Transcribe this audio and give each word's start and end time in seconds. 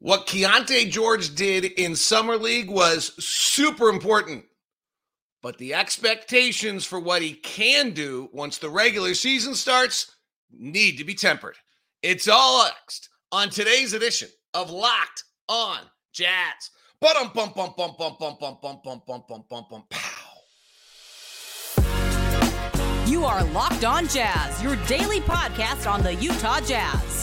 What 0.00 0.28
Keyonte 0.28 0.90
George 0.90 1.34
did 1.34 1.64
in 1.64 1.96
Summer 1.96 2.36
League 2.36 2.70
was 2.70 3.12
super 3.18 3.88
important. 3.88 4.44
But 5.42 5.58
the 5.58 5.74
expectations 5.74 6.84
for 6.84 7.00
what 7.00 7.20
he 7.20 7.32
can 7.32 7.90
do 7.90 8.28
once 8.32 8.58
the 8.58 8.70
regular 8.70 9.14
season 9.14 9.56
starts 9.56 10.14
need 10.52 10.98
to 10.98 11.04
be 11.04 11.14
tempered. 11.14 11.56
It's 12.00 12.28
all 12.28 12.64
next 12.64 13.08
on 13.32 13.50
today's 13.50 13.92
edition 13.92 14.28
of 14.54 14.70
Locked 14.70 15.24
on 15.48 15.78
Jazz. 16.12 16.70
Bum 17.00 17.32
bum 17.34 17.52
bum 17.56 17.74
bum 17.76 17.94
bum 17.98 18.16
bum 18.18 18.36
bum 18.40 18.58
bum 18.60 18.80
bum 18.84 19.02
bum 19.28 19.44
bum 19.50 19.66
bum 19.68 19.84
pow. 19.90 20.28
You 23.08 23.24
are 23.24 23.42
Locked 23.46 23.84
On 23.84 24.06
Jazz, 24.06 24.62
your 24.62 24.76
daily 24.86 25.20
podcast 25.20 25.90
on 25.90 26.04
the 26.04 26.14
Utah 26.14 26.60
Jazz. 26.60 27.17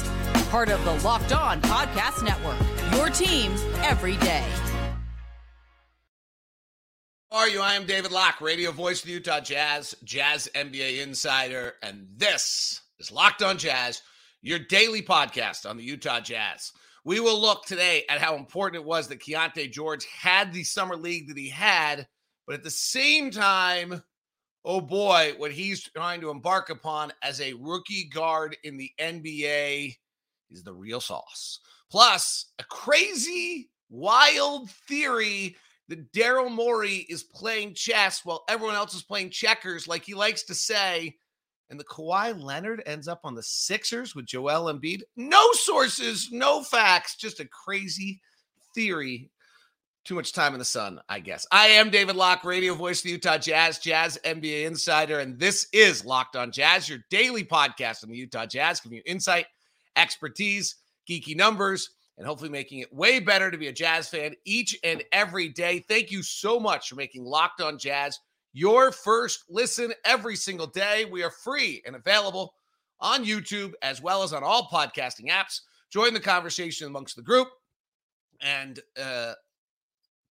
Part 0.56 0.70
of 0.70 0.86
the 0.86 0.94
Locked 1.06 1.34
On 1.34 1.62
Podcast 1.64 2.24
Network. 2.24 2.56
Your 2.94 3.10
team 3.10 3.52
every 3.84 4.16
day. 4.16 4.48
How 7.30 7.40
are 7.40 7.50
you? 7.50 7.60
I 7.60 7.74
am 7.74 7.86
David 7.86 8.14
Locke, 8.14 8.40
radio 8.40 8.72
voice 8.72 9.02
of 9.02 9.08
the 9.08 9.12
Utah 9.12 9.42
Jazz, 9.42 9.96
Jazz 10.06 10.48
NBA 10.56 11.04
insider, 11.04 11.74
and 11.84 12.08
this 12.16 12.80
is 13.00 13.12
Locked 13.12 13.44
On 13.44 13.58
Jazz, 13.58 14.02
your 14.42 14.60
daily 14.60 15.02
podcast 15.02 15.70
on 15.70 15.76
the 15.76 15.84
Utah 15.84 16.22
Jazz. 16.22 16.72
We 17.04 17.20
will 17.20 17.42
look 17.42 17.66
today 17.66 18.06
at 18.08 18.22
how 18.22 18.38
important 18.38 18.82
it 18.82 18.88
was 18.88 19.10
that 19.10 19.20
Keyonte 19.20 19.74
George 19.74 20.06
had 20.06 20.54
the 20.54 20.64
summer 20.64 20.96
league 20.96 21.28
that 21.28 21.38
he 21.38 21.50
had, 21.50 22.08
but 22.48 22.56
at 22.56 22.64
the 22.64 22.72
same 22.72 23.30
time, 23.30 24.04
oh 24.64 24.80
boy, 24.80 25.34
what 25.36 25.52
he's 25.52 25.84
trying 25.84 26.22
to 26.22 26.30
embark 26.30 26.70
upon 26.70 27.12
as 27.22 27.42
a 27.42 27.52
rookie 27.60 28.08
guard 28.08 28.56
in 28.64 28.78
the 28.78 28.92
NBA 29.02 29.96
is 30.52 30.64
the 30.64 30.74
real 30.74 31.02
sauce. 31.02 31.60
Plus, 31.92 32.48
a 32.60 32.64
crazy, 32.64 33.70
wild 33.90 34.70
theory 34.70 35.56
that 35.88 36.12
Daryl 36.12 36.52
Morey 36.52 37.06
is 37.10 37.24
playing 37.24 37.74
chess 37.76 38.26
while 38.26 38.44
everyone 38.50 38.76
else 38.76 38.94
is 38.94 39.04
playing 39.04 39.30
checkers, 39.30 39.88
like 39.88 40.04
he 40.04 40.14
likes 40.14 40.44
to 40.44 40.56
say. 40.56 41.16
And 41.70 41.80
the 41.80 41.86
Kawhi 41.86 42.40
Leonard 42.40 42.84
ends 42.86 43.08
up 43.08 43.22
on 43.24 43.34
the 43.34 43.44
Sixers 43.44 44.16
with 44.16 44.28
Joel 44.28 44.72
Embiid. 44.72 45.02
No 45.16 45.52
sources, 45.54 46.30
no 46.32 46.64
facts, 46.64 47.16
just 47.16 47.40
a 47.40 47.48
crazy 47.48 48.22
theory. 48.74 49.32
Too 50.04 50.14
much 50.14 50.34
time 50.34 50.54
in 50.54 50.60
the 50.60 50.66
sun, 50.66 51.00
I 51.10 51.20
guess. 51.20 51.48
I 51.52 51.68
am 51.68 51.90
David 51.90 52.16
Locke, 52.16 52.44
radio 52.44 52.76
voice 52.76 53.00
of 53.00 53.06
the 53.06 53.10
Utah 53.12 53.40
Jazz, 53.40 53.80
Jazz 53.80 54.20
NBA 54.24 54.66
insider, 54.66 55.20
and 55.20 55.40
this 55.40 55.68
is 55.74 56.06
Locked 56.06 56.36
on 56.36 56.52
Jazz, 56.52 56.88
your 56.88 57.00
daily 57.10 57.44
podcast 57.44 58.04
on 58.04 58.12
the 58.12 58.18
Utah 58.18 58.46
Jazz, 58.46 58.80
giving 58.80 58.98
you 58.98 59.04
insight, 59.08 59.48
expertise, 59.96 60.76
geeky 61.10 61.36
numbers, 61.36 61.92
and 62.18 62.26
hopefully 62.26 62.50
making 62.50 62.80
it 62.80 62.94
way 62.94 63.20
better 63.20 63.52
to 63.52 63.58
be 63.58 63.68
a 63.68 63.74
Jazz 63.74 64.08
fan 64.10 64.34
each 64.46 64.78
and 64.84 65.04
every 65.12 65.50
day. 65.50 65.80
Thank 65.80 66.12
you 66.12 66.24
so 66.24 66.60
much 66.60 66.90
for 66.90 66.96
making 66.96 67.26
Locked 67.26 67.62
on 67.62 67.78
Jazz 67.78 68.20
your 68.54 68.94
first 68.94 69.44
listen 69.50 69.94
every 70.06 70.38
single 70.38 70.68
day. 70.68 71.06
We 71.06 71.24
are 71.24 71.30
free 71.30 71.84
and 71.86 71.96
available 71.96 72.54
on 73.02 73.26
YouTube 73.26 73.74
as 73.82 74.02
well 74.02 74.24
as 74.24 74.32
on 74.32 74.44
all 74.44 74.70
podcasting 74.72 75.30
apps. 75.30 75.60
Join 75.92 76.14
the 76.14 76.22
conversation 76.22 76.88
amongst 76.88 77.18
the 77.18 77.22
group 77.22 77.50
and 78.42 78.80
uh, 79.02 79.34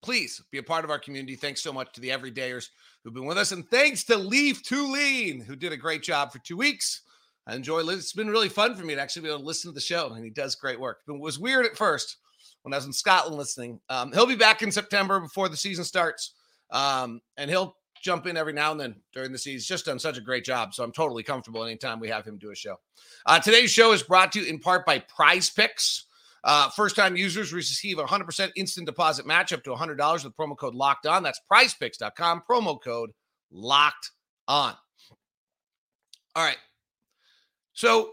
please 0.02 0.42
be 0.50 0.58
a 0.58 0.62
part 0.62 0.84
of 0.84 0.90
our 0.90 0.98
community. 0.98 1.36
Thanks 1.36 1.62
so 1.62 1.72
much 1.72 1.92
to 1.92 2.00
the 2.00 2.08
everydayers 2.08 2.70
who've 3.02 3.14
been 3.14 3.26
with 3.26 3.38
us. 3.38 3.52
And 3.52 3.68
thanks 3.68 4.04
to 4.04 4.16
Leaf 4.16 4.62
Tulane, 4.62 5.40
who 5.40 5.54
did 5.54 5.72
a 5.72 5.76
great 5.76 6.02
job 6.02 6.32
for 6.32 6.38
two 6.38 6.56
weeks. 6.56 7.02
I 7.46 7.54
enjoy 7.54 7.80
it. 7.80 7.88
It's 7.88 8.12
been 8.12 8.30
really 8.30 8.48
fun 8.48 8.74
for 8.74 8.84
me 8.84 8.94
to 8.94 9.00
actually 9.00 9.22
be 9.22 9.28
able 9.28 9.40
to 9.40 9.44
listen 9.44 9.70
to 9.70 9.74
the 9.74 9.80
show, 9.80 10.12
and 10.12 10.24
he 10.24 10.30
does 10.30 10.54
great 10.54 10.80
work. 10.80 11.00
It 11.06 11.20
was 11.20 11.38
weird 11.38 11.66
at 11.66 11.76
first 11.76 12.16
when 12.62 12.72
I 12.72 12.76
was 12.76 12.86
in 12.86 12.92
Scotland 12.92 13.36
listening. 13.36 13.80
Um, 13.88 14.12
he'll 14.12 14.26
be 14.26 14.34
back 14.34 14.62
in 14.62 14.72
September 14.72 15.20
before 15.20 15.48
the 15.48 15.56
season 15.56 15.84
starts, 15.84 16.34
um, 16.70 17.20
and 17.36 17.50
he'll 17.50 17.76
jump 18.02 18.26
in 18.26 18.36
every 18.36 18.52
now 18.52 18.70
and 18.70 18.80
then 18.80 18.94
during 19.12 19.32
the 19.32 19.38
season. 19.38 19.56
He's 19.56 19.66
just 19.66 19.86
done 19.86 19.98
such 19.98 20.18
a 20.18 20.22
great 20.22 20.44
job, 20.44 20.74
so 20.74 20.82
I'm 20.82 20.92
totally 20.92 21.22
comfortable 21.22 21.64
anytime 21.64 22.00
we 22.00 22.08
have 22.08 22.24
him 22.24 22.38
do 22.38 22.50
a 22.50 22.54
show. 22.54 22.76
Uh, 23.26 23.38
today's 23.40 23.70
show 23.70 23.92
is 23.92 24.02
brought 24.02 24.32
to 24.32 24.40
you 24.40 24.46
in 24.46 24.58
part 24.58 24.86
by 24.86 25.00
Prize 25.00 25.50
Picks. 25.50 26.06
Uh, 26.44 26.68
first 26.70 26.94
time 26.96 27.16
users 27.16 27.54
receive 27.54 27.98
a 27.98 28.04
100% 28.04 28.52
instant 28.56 28.86
deposit 28.86 29.26
match 29.26 29.52
up 29.52 29.64
to 29.64 29.70
$100 29.70 30.24
with 30.24 30.36
promo 30.36 30.56
code 30.56 30.74
locked 30.74 31.06
on. 31.06 31.22
That's 31.22 31.40
prizepicks.com, 31.50 32.42
promo 32.48 32.78
code 32.82 33.10
locked 33.50 34.10
on. 34.46 34.74
All 36.36 36.44
right. 36.44 36.58
So 37.74 38.12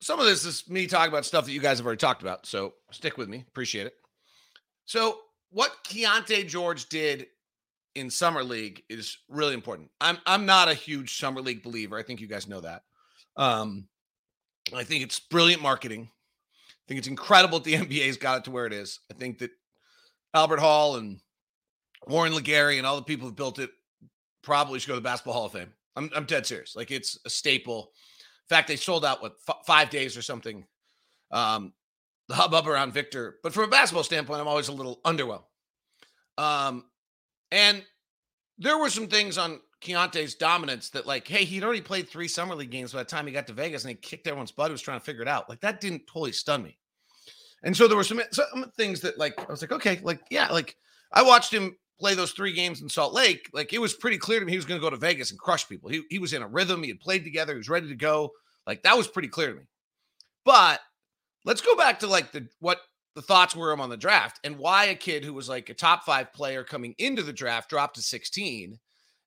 some 0.00 0.20
of 0.20 0.26
this 0.26 0.44
is 0.44 0.68
me 0.68 0.86
talking 0.86 1.12
about 1.12 1.26
stuff 1.26 1.46
that 1.46 1.52
you 1.52 1.60
guys 1.60 1.78
have 1.78 1.86
already 1.86 1.98
talked 1.98 2.22
about. 2.22 2.46
So 2.46 2.74
stick 2.90 3.18
with 3.18 3.28
me. 3.28 3.44
Appreciate 3.48 3.86
it. 3.86 3.94
So 4.84 5.18
what 5.50 5.72
Keyonte 5.84 6.46
George 6.46 6.88
did 6.88 7.26
in 7.94 8.10
summer 8.10 8.44
league 8.44 8.82
is 8.88 9.18
really 9.28 9.54
important. 9.54 9.90
I'm 10.00 10.18
I'm 10.26 10.46
not 10.46 10.68
a 10.68 10.74
huge 10.74 11.18
summer 11.18 11.40
league 11.40 11.62
believer. 11.62 11.98
I 11.98 12.02
think 12.02 12.20
you 12.20 12.26
guys 12.26 12.48
know 12.48 12.60
that. 12.60 12.82
Um, 13.36 13.88
I 14.74 14.84
think 14.84 15.02
it's 15.02 15.18
brilliant 15.18 15.62
marketing. 15.62 16.08
I 16.10 16.84
think 16.86 16.98
it's 16.98 17.08
incredible 17.08 17.58
that 17.58 17.64
the 17.64 17.74
NBA's 17.86 18.16
got 18.16 18.38
it 18.38 18.44
to 18.44 18.50
where 18.50 18.66
it 18.66 18.72
is. 18.72 19.00
I 19.10 19.14
think 19.14 19.38
that 19.38 19.50
Albert 20.34 20.60
Hall 20.60 20.96
and 20.96 21.20
Warren 22.06 22.32
LeGarie 22.32 22.78
and 22.78 22.86
all 22.86 22.96
the 22.96 23.02
people 23.02 23.28
who 23.28 23.34
built 23.34 23.58
it 23.58 23.70
probably 24.42 24.78
should 24.78 24.88
go 24.88 24.94
to 24.94 25.00
the 25.00 25.04
Basketball 25.04 25.34
Hall 25.34 25.46
of 25.46 25.52
Fame. 25.52 25.72
I'm 25.96 26.10
I'm 26.14 26.24
dead 26.24 26.46
serious. 26.46 26.76
Like 26.76 26.90
it's 26.90 27.18
a 27.24 27.30
staple 27.30 27.92
fact, 28.54 28.68
they 28.68 28.76
sold 28.76 29.04
out 29.04 29.22
what 29.22 29.36
f- 29.48 29.64
five 29.66 29.90
days 29.90 30.16
or 30.16 30.22
something. 30.22 30.66
Um, 31.30 31.72
the 32.28 32.36
hubbub 32.36 32.68
around 32.68 32.92
Victor, 32.92 33.38
but 33.42 33.52
from 33.52 33.64
a 33.64 33.68
basketball 33.68 34.04
standpoint, 34.04 34.40
I'm 34.40 34.46
always 34.46 34.68
a 34.68 34.72
little 34.72 35.00
underwhelmed. 35.04 35.42
Um, 36.38 36.84
and 37.50 37.84
there 38.56 38.78
were 38.78 38.88
some 38.88 39.08
things 39.08 39.36
on 39.36 39.60
Keyonte's 39.80 40.36
dominance 40.36 40.90
that, 40.90 41.06
like, 41.06 41.26
hey, 41.26 41.44
he'd 41.44 41.64
already 41.64 41.80
played 41.80 42.08
three 42.08 42.28
summer 42.28 42.54
league 42.54 42.70
games 42.70 42.92
by 42.92 43.00
the 43.00 43.04
time 43.04 43.26
he 43.26 43.32
got 43.32 43.48
to 43.48 43.52
Vegas, 43.52 43.82
and 43.82 43.90
he 43.90 43.96
kicked 43.96 44.28
everyone's 44.28 44.52
butt. 44.52 44.68
He 44.68 44.72
was 44.72 44.82
trying 44.82 45.00
to 45.00 45.04
figure 45.04 45.22
it 45.22 45.28
out. 45.28 45.48
Like 45.48 45.60
that 45.62 45.80
didn't 45.80 46.06
totally 46.06 46.32
stun 46.32 46.62
me. 46.62 46.78
And 47.64 47.76
so 47.76 47.88
there 47.88 47.96
were 47.96 48.04
some, 48.04 48.20
some 48.30 48.70
things 48.76 49.00
that, 49.00 49.18
like, 49.18 49.38
I 49.40 49.50
was 49.50 49.60
like, 49.60 49.72
okay, 49.72 49.98
like, 50.02 50.20
yeah, 50.30 50.48
like 50.52 50.76
I 51.12 51.22
watched 51.22 51.52
him 51.52 51.76
play 52.00 52.14
those 52.14 52.32
three 52.32 52.52
games 52.52 52.80
in 52.82 52.88
Salt 52.88 53.12
Lake, 53.12 53.48
like 53.52 53.72
it 53.72 53.80
was 53.80 53.94
pretty 53.94 54.18
clear 54.18 54.40
to 54.40 54.46
me 54.46 54.52
he 54.52 54.58
was 54.58 54.64
going 54.64 54.80
to 54.80 54.84
go 54.84 54.90
to 54.90 54.96
Vegas 54.96 55.30
and 55.30 55.38
crush 55.38 55.68
people. 55.68 55.90
He, 55.90 56.02
he 56.10 56.18
was 56.18 56.32
in 56.32 56.42
a 56.42 56.48
rhythm. 56.48 56.82
He 56.82 56.88
had 56.88 57.00
played 57.00 57.24
together. 57.24 57.52
He 57.52 57.58
was 57.58 57.68
ready 57.68 57.88
to 57.88 57.94
go. 57.94 58.30
Like 58.66 58.82
that 58.82 58.96
was 58.96 59.06
pretty 59.06 59.28
clear 59.28 59.50
to 59.50 59.54
me. 59.54 59.66
But 60.44 60.80
let's 61.44 61.60
go 61.60 61.76
back 61.76 62.00
to 62.00 62.06
like 62.06 62.32
the 62.32 62.48
what 62.58 62.80
the 63.14 63.22
thoughts 63.22 63.56
were 63.56 63.76
on 63.78 63.90
the 63.90 63.96
draft 63.96 64.40
and 64.44 64.58
why 64.58 64.86
a 64.86 64.94
kid 64.94 65.24
who 65.24 65.34
was 65.34 65.48
like 65.48 65.68
a 65.68 65.74
top 65.74 66.04
five 66.04 66.32
player 66.32 66.62
coming 66.64 66.94
into 66.98 67.22
the 67.22 67.32
draft 67.32 67.68
dropped 67.68 67.96
to 67.96 68.02
16 68.02 68.78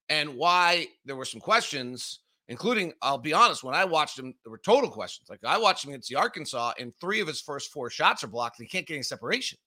and 0.09 0.35
why 0.35 0.87
there 1.05 1.15
were 1.15 1.25
some 1.25 1.41
questions 1.41 2.19
including 2.47 2.93
i'll 3.01 3.17
be 3.17 3.33
honest 3.33 3.63
when 3.63 3.75
i 3.75 3.83
watched 3.83 4.17
him 4.17 4.33
there 4.43 4.51
were 4.51 4.61
total 4.63 4.89
questions 4.89 5.29
like 5.29 5.39
i 5.45 5.57
watched 5.57 5.83
him 5.83 5.89
against 5.91 6.09
the 6.09 6.15
arkansas 6.15 6.71
and 6.79 6.93
three 6.99 7.19
of 7.19 7.27
his 7.27 7.41
first 7.41 7.71
four 7.71 7.89
shots 7.89 8.23
are 8.23 8.27
blocked 8.27 8.59
and 8.59 8.65
he 8.65 8.69
can't 8.69 8.87
get 8.87 8.95
any 8.95 9.03
separation 9.03 9.57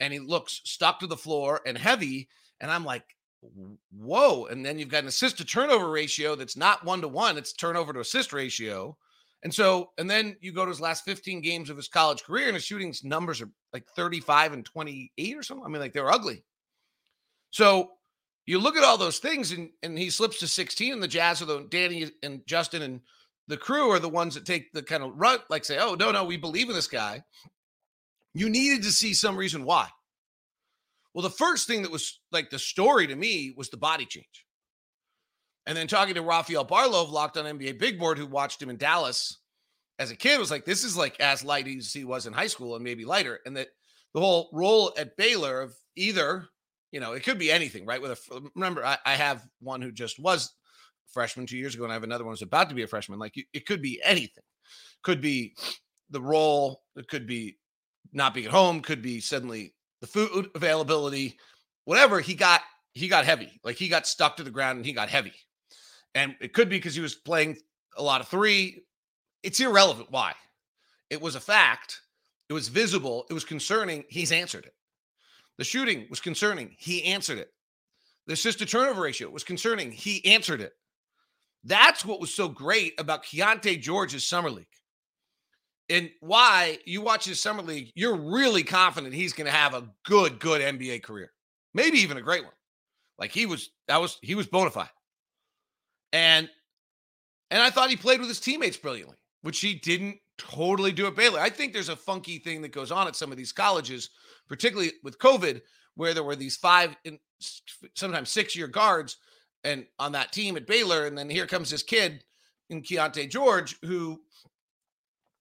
and 0.00 0.12
he 0.12 0.18
looks 0.18 0.60
stuck 0.64 1.00
to 1.00 1.06
the 1.06 1.16
floor 1.16 1.60
and 1.66 1.76
heavy. 1.76 2.28
And 2.60 2.70
I'm 2.70 2.84
like, 2.84 3.04
whoa. 3.96 4.46
And 4.46 4.64
then 4.64 4.78
you've 4.78 4.88
got 4.88 5.02
an 5.02 5.08
assist 5.08 5.38
to 5.38 5.44
turnover 5.44 5.90
ratio 5.90 6.34
that's 6.34 6.56
not 6.56 6.84
one 6.84 7.00
to 7.02 7.08
one, 7.08 7.38
it's 7.38 7.52
turnover 7.52 7.92
to 7.92 8.00
assist 8.00 8.32
ratio. 8.32 8.96
And 9.44 9.54
so, 9.54 9.90
and 9.98 10.10
then 10.10 10.36
you 10.40 10.52
go 10.52 10.64
to 10.64 10.70
his 10.70 10.80
last 10.80 11.04
15 11.04 11.40
games 11.42 11.70
of 11.70 11.76
his 11.76 11.86
college 11.86 12.24
career, 12.24 12.46
and 12.46 12.54
his 12.54 12.64
shooting 12.64 12.92
numbers 13.04 13.40
are 13.40 13.50
like 13.72 13.86
35 13.94 14.52
and 14.52 14.64
28 14.64 15.36
or 15.36 15.42
something. 15.44 15.64
I 15.64 15.68
mean, 15.68 15.80
like 15.80 15.92
they're 15.92 16.10
ugly. 16.10 16.42
So 17.50 17.92
you 18.46 18.58
look 18.58 18.76
at 18.76 18.82
all 18.82 18.98
those 18.98 19.20
things, 19.20 19.52
and 19.52 19.70
and 19.84 19.96
he 19.96 20.10
slips 20.10 20.40
to 20.40 20.48
16, 20.48 20.92
and 20.92 21.02
the 21.02 21.06
Jazz 21.06 21.40
are 21.40 21.44
the 21.44 21.66
Danny 21.70 22.10
and 22.22 22.44
Justin 22.46 22.82
and 22.82 23.00
the 23.46 23.56
crew 23.56 23.90
are 23.90 23.98
the 23.98 24.08
ones 24.08 24.34
that 24.34 24.44
take 24.44 24.72
the 24.72 24.82
kind 24.82 25.02
of 25.02 25.12
run, 25.16 25.38
like 25.48 25.64
say, 25.64 25.78
oh 25.78 25.94
no, 25.94 26.10
no, 26.10 26.24
we 26.24 26.36
believe 26.36 26.68
in 26.68 26.74
this 26.74 26.86
guy. 26.86 27.22
You 28.38 28.48
needed 28.48 28.84
to 28.84 28.92
see 28.92 29.14
some 29.14 29.36
reason 29.36 29.64
why. 29.64 29.88
Well, 31.12 31.24
the 31.24 31.30
first 31.30 31.66
thing 31.66 31.82
that 31.82 31.90
was 31.90 32.20
like 32.30 32.50
the 32.50 32.58
story 32.58 33.08
to 33.08 33.16
me 33.16 33.52
was 33.56 33.68
the 33.68 33.76
body 33.76 34.06
change. 34.06 34.46
And 35.66 35.76
then 35.76 35.88
talking 35.88 36.14
to 36.14 36.22
Rafael 36.22 36.64
Barlowe 36.64 37.02
of 37.02 37.10
Locked 37.10 37.36
on 37.36 37.58
NBA 37.58 37.80
Big 37.80 37.98
Board, 37.98 38.16
who 38.16 38.26
watched 38.26 38.62
him 38.62 38.70
in 38.70 38.76
Dallas 38.76 39.38
as 39.98 40.12
a 40.12 40.16
kid, 40.16 40.38
was 40.38 40.52
like, 40.52 40.64
this 40.64 40.84
is 40.84 40.96
like 40.96 41.18
as 41.18 41.42
light 41.42 41.66
as 41.66 41.92
he 41.92 42.04
was 42.04 42.28
in 42.28 42.32
high 42.32 42.46
school 42.46 42.76
and 42.76 42.84
maybe 42.84 43.04
lighter. 43.04 43.40
And 43.44 43.56
that 43.56 43.70
the 44.14 44.20
whole 44.20 44.50
role 44.52 44.92
at 44.96 45.16
Baylor 45.16 45.60
of 45.60 45.74
either, 45.96 46.46
you 46.92 47.00
know, 47.00 47.14
it 47.14 47.24
could 47.24 47.38
be 47.38 47.50
anything, 47.50 47.86
right? 47.86 48.00
With 48.00 48.12
a 48.12 48.40
remember, 48.54 48.86
I, 48.86 48.98
I 49.04 49.14
have 49.14 49.44
one 49.58 49.82
who 49.82 49.90
just 49.90 50.20
was 50.20 50.54
freshman 51.12 51.46
two 51.46 51.58
years 51.58 51.74
ago, 51.74 51.82
and 51.82 51.92
I 51.92 51.96
have 51.96 52.04
another 52.04 52.24
one 52.24 52.34
who's 52.34 52.42
about 52.42 52.68
to 52.68 52.76
be 52.76 52.84
a 52.84 52.86
freshman. 52.86 53.18
Like 53.18 53.34
it 53.52 53.66
could 53.66 53.82
be 53.82 54.00
anything. 54.04 54.44
Could 55.02 55.20
be 55.20 55.56
the 56.10 56.22
role. 56.22 56.82
It 56.94 57.08
could 57.08 57.26
be 57.26 57.58
not 58.12 58.34
being 58.34 58.46
at 58.46 58.52
home. 58.52 58.80
Could 58.80 59.02
be 59.02 59.20
suddenly 59.20 59.74
the 60.00 60.06
food 60.06 60.50
availability, 60.54 61.38
whatever, 61.84 62.20
he 62.20 62.34
got 62.34 62.62
he 62.92 63.08
got 63.08 63.24
heavy. 63.24 63.60
Like 63.64 63.76
he 63.76 63.88
got 63.88 64.06
stuck 64.06 64.36
to 64.36 64.44
the 64.44 64.50
ground 64.50 64.76
and 64.78 64.86
he 64.86 64.92
got 64.92 65.08
heavy. 65.08 65.32
And 66.14 66.34
it 66.40 66.52
could 66.52 66.68
be 66.68 66.76
because 66.76 66.94
he 66.94 67.00
was 67.00 67.14
playing 67.14 67.58
a 67.96 68.02
lot 68.02 68.20
of 68.20 68.28
three. 68.28 68.84
It's 69.42 69.60
irrelevant 69.60 70.10
why. 70.10 70.34
It 71.10 71.20
was 71.20 71.34
a 71.36 71.40
fact 71.40 72.00
It 72.48 72.54
was 72.54 72.68
visible. 72.68 73.26
It 73.30 73.34
was 73.34 73.44
concerning. 73.44 74.04
He's 74.08 74.32
answered 74.32 74.64
it. 74.64 74.74
The 75.58 75.64
shooting 75.64 76.06
was 76.08 76.20
concerning. 76.20 76.74
He 76.78 77.04
answered 77.04 77.38
it. 77.38 77.52
The 78.26 78.34
assist 78.34 78.58
to 78.60 78.66
turnover 78.66 79.02
ratio 79.02 79.28
was 79.30 79.44
concerning. 79.44 79.90
He 79.90 80.24
answered 80.24 80.60
it. 80.60 80.72
That's 81.64 82.04
what 82.04 82.20
was 82.20 82.34
so 82.34 82.48
great 82.48 82.98
about 82.98 83.24
Keyonte 83.24 83.80
George's 83.80 84.24
summer 84.24 84.50
league. 84.50 84.66
And 85.90 86.10
why 86.20 86.78
you 86.84 87.00
watch 87.00 87.24
his 87.24 87.40
summer 87.40 87.62
league, 87.62 87.90
you're 87.94 88.16
really 88.16 88.62
confident 88.62 89.14
he's 89.14 89.32
going 89.32 89.46
to 89.46 89.56
have 89.56 89.74
a 89.74 89.88
good, 90.04 90.38
good 90.38 90.60
NBA 90.60 91.02
career, 91.02 91.32
maybe 91.72 91.98
even 91.98 92.18
a 92.18 92.22
great 92.22 92.44
one. 92.44 92.52
Like 93.18 93.32
he 93.32 93.46
was, 93.46 93.70
that 93.88 94.00
was 94.00 94.18
he 94.22 94.34
was 94.34 94.46
bona 94.46 94.70
fide, 94.70 94.90
and 96.12 96.48
and 97.50 97.62
I 97.62 97.70
thought 97.70 97.90
he 97.90 97.96
played 97.96 98.20
with 98.20 98.28
his 98.28 98.40
teammates 98.40 98.76
brilliantly, 98.76 99.16
which 99.42 99.60
he 99.60 99.74
didn't 99.74 100.18
totally 100.36 100.92
do 100.92 101.06
at 101.06 101.16
Baylor. 101.16 101.40
I 101.40 101.50
think 101.50 101.72
there's 101.72 101.88
a 101.88 101.96
funky 101.96 102.38
thing 102.38 102.62
that 102.62 102.72
goes 102.72 102.92
on 102.92 103.08
at 103.08 103.16
some 103.16 103.32
of 103.32 103.38
these 103.38 103.52
colleges, 103.52 104.10
particularly 104.48 104.92
with 105.02 105.18
COVID, 105.18 105.60
where 105.96 106.14
there 106.14 106.22
were 106.22 106.36
these 106.36 106.56
five, 106.56 106.96
and 107.04 107.18
sometimes 107.94 108.30
six 108.30 108.54
year 108.54 108.68
guards, 108.68 109.16
and 109.64 109.86
on 109.98 110.12
that 110.12 110.32
team 110.32 110.56
at 110.56 110.66
Baylor, 110.66 111.06
and 111.06 111.16
then 111.16 111.28
here 111.28 111.46
comes 111.46 111.70
this 111.70 111.82
kid 111.82 112.24
in 112.70 112.82
Keyonte 112.82 113.28
George 113.30 113.76
who, 113.82 114.20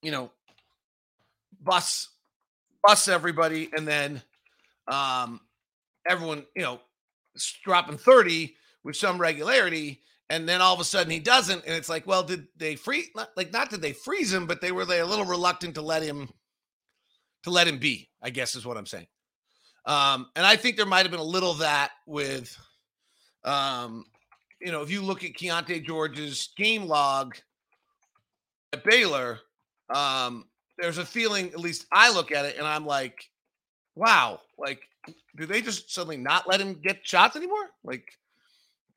you 0.01 0.11
know, 0.11 0.31
busts 1.67 2.09
bus 2.85 3.07
everybody, 3.07 3.69
and 3.75 3.87
then 3.87 4.21
um, 4.87 5.41
everyone, 6.07 6.45
you 6.55 6.63
know, 6.63 6.79
dropping 7.63 7.97
30 7.97 8.55
with 8.83 8.95
some 8.95 9.19
regularity 9.19 10.01
and 10.29 10.47
then 10.47 10.61
all 10.61 10.73
of 10.73 10.79
a 10.79 10.83
sudden 10.83 11.11
he 11.11 11.19
doesn't 11.19 11.63
and 11.65 11.75
it's 11.75 11.89
like 11.89 12.07
well 12.07 12.23
did 12.23 12.47
they 12.57 12.75
free 12.75 13.09
like 13.35 13.51
not 13.53 13.69
did 13.69 13.81
they 13.81 13.93
freeze 13.93 14.33
him 14.33 14.47
but 14.47 14.61
they 14.61 14.71
were 14.71 14.85
they 14.85 14.99
a 14.99 15.05
little 15.05 15.25
reluctant 15.25 15.75
to 15.75 15.81
let 15.81 16.01
him 16.01 16.29
to 17.43 17.49
let 17.49 17.67
him 17.67 17.77
be 17.77 18.09
i 18.21 18.29
guess 18.29 18.55
is 18.55 18.65
what 18.65 18.77
i'm 18.77 18.85
saying. 18.85 19.07
Um 19.85 20.27
and 20.35 20.45
i 20.45 20.55
think 20.55 20.75
there 20.75 20.85
might 20.85 21.03
have 21.03 21.11
been 21.11 21.19
a 21.19 21.23
little 21.23 21.53
that 21.55 21.91
with 22.05 22.57
um 23.43 24.05
you 24.59 24.71
know 24.71 24.81
if 24.81 24.89
you 24.89 25.01
look 25.01 25.23
at 25.23 25.33
Keyonte 25.33 25.85
George's 25.85 26.49
game 26.57 26.87
log 26.87 27.35
at 28.73 28.83
Baylor 28.83 29.39
um 29.93 30.45
there's 30.77 30.97
a 30.97 31.05
feeling 31.05 31.47
at 31.49 31.59
least 31.59 31.85
I 31.91 32.11
look 32.11 32.31
at 32.31 32.45
it 32.45 32.57
and 32.57 32.67
I'm 32.67 32.85
like 32.85 33.29
wow 33.95 34.39
like 34.57 34.81
do 35.35 35.45
they 35.45 35.61
just 35.61 35.93
suddenly 35.93 36.17
not 36.17 36.47
let 36.47 36.61
him 36.61 36.73
get 36.75 37.05
shots 37.05 37.35
anymore 37.35 37.69
like 37.83 38.17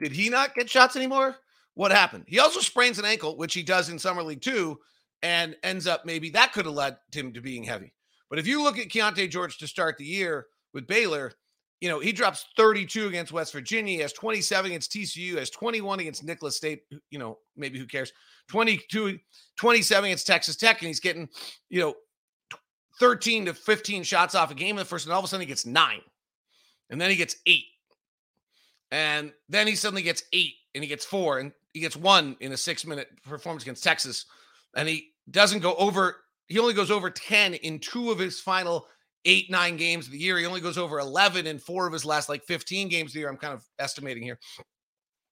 did 0.00 0.12
he 0.12 0.28
not 0.30 0.54
get 0.54 0.68
shots 0.68 0.96
anymore? 0.96 1.36
What 1.74 1.92
happened? 1.92 2.24
He 2.26 2.38
also 2.38 2.60
sprains 2.60 2.98
an 2.98 3.04
ankle, 3.04 3.36
which 3.36 3.54
he 3.54 3.62
does 3.62 3.90
in 3.90 3.98
summer 3.98 4.22
league 4.22 4.40
too, 4.40 4.80
and 5.22 5.54
ends 5.62 5.86
up 5.86 6.04
maybe 6.04 6.30
that 6.30 6.52
could 6.52 6.64
have 6.64 6.74
led 6.74 6.96
him 7.12 7.32
to 7.34 7.40
being 7.40 7.62
heavy. 7.62 7.92
But 8.28 8.38
if 8.38 8.46
you 8.46 8.62
look 8.62 8.78
at 8.78 8.88
Keyonte 8.88 9.30
George 9.30 9.58
to 9.58 9.66
start 9.66 9.98
the 9.98 10.04
year 10.04 10.46
with 10.72 10.86
Baylor, 10.86 11.32
you 11.80 11.88
know, 11.88 11.98
he 11.98 12.12
drops 12.12 12.46
32 12.56 13.08
against 13.08 13.32
West 13.32 13.52
Virginia, 13.52 13.94
he 13.94 14.00
has 14.00 14.12
27 14.12 14.70
against 14.70 14.92
TCU, 14.92 15.38
has 15.38 15.50
21 15.50 16.00
against 16.00 16.24
Nicholls 16.24 16.56
State, 16.56 16.82
you 17.10 17.18
know, 17.18 17.38
maybe 17.56 17.78
who 17.78 17.86
cares? 17.86 18.12
22, 18.48 19.18
27 19.56 20.04
against 20.04 20.26
Texas 20.26 20.56
Tech, 20.56 20.80
and 20.80 20.88
he's 20.88 21.00
getting, 21.00 21.28
you 21.70 21.80
know, 21.80 21.94
13 22.98 23.46
to 23.46 23.54
15 23.54 24.02
shots 24.02 24.34
off 24.34 24.50
a 24.50 24.54
game 24.54 24.76
in 24.76 24.76
the 24.76 24.84
first, 24.84 25.06
and 25.06 25.12
all 25.12 25.20
of 25.20 25.24
a 25.24 25.28
sudden 25.28 25.40
he 25.40 25.46
gets 25.46 25.64
nine. 25.64 26.02
And 26.90 27.00
then 27.00 27.08
he 27.08 27.16
gets 27.16 27.36
eight. 27.46 27.64
And 28.90 29.32
then 29.48 29.66
he 29.66 29.76
suddenly 29.76 30.02
gets 30.02 30.24
eight 30.32 30.54
and 30.74 30.82
he 30.82 30.88
gets 30.88 31.04
four 31.04 31.38
and 31.38 31.52
he 31.72 31.80
gets 31.80 31.96
one 31.96 32.36
in 32.40 32.52
a 32.52 32.56
six 32.56 32.84
minute 32.84 33.08
performance 33.24 33.62
against 33.62 33.84
Texas. 33.84 34.26
And 34.76 34.88
he 34.88 35.12
doesn't 35.30 35.60
go 35.60 35.74
over, 35.76 36.16
he 36.48 36.58
only 36.58 36.74
goes 36.74 36.90
over 36.90 37.08
10 37.08 37.54
in 37.54 37.78
two 37.78 38.10
of 38.10 38.18
his 38.18 38.40
final 38.40 38.86
eight, 39.24 39.50
nine 39.50 39.76
games 39.76 40.06
of 40.06 40.12
the 40.12 40.18
year. 40.18 40.38
He 40.38 40.46
only 40.46 40.60
goes 40.60 40.78
over 40.78 40.98
11 40.98 41.46
in 41.46 41.58
four 41.58 41.86
of 41.86 41.92
his 41.92 42.04
last 42.04 42.28
like 42.28 42.44
15 42.44 42.88
games 42.88 43.10
of 43.10 43.14
the 43.14 43.20
year. 43.20 43.28
I'm 43.28 43.36
kind 43.36 43.54
of 43.54 43.64
estimating 43.78 44.22
here. 44.22 44.38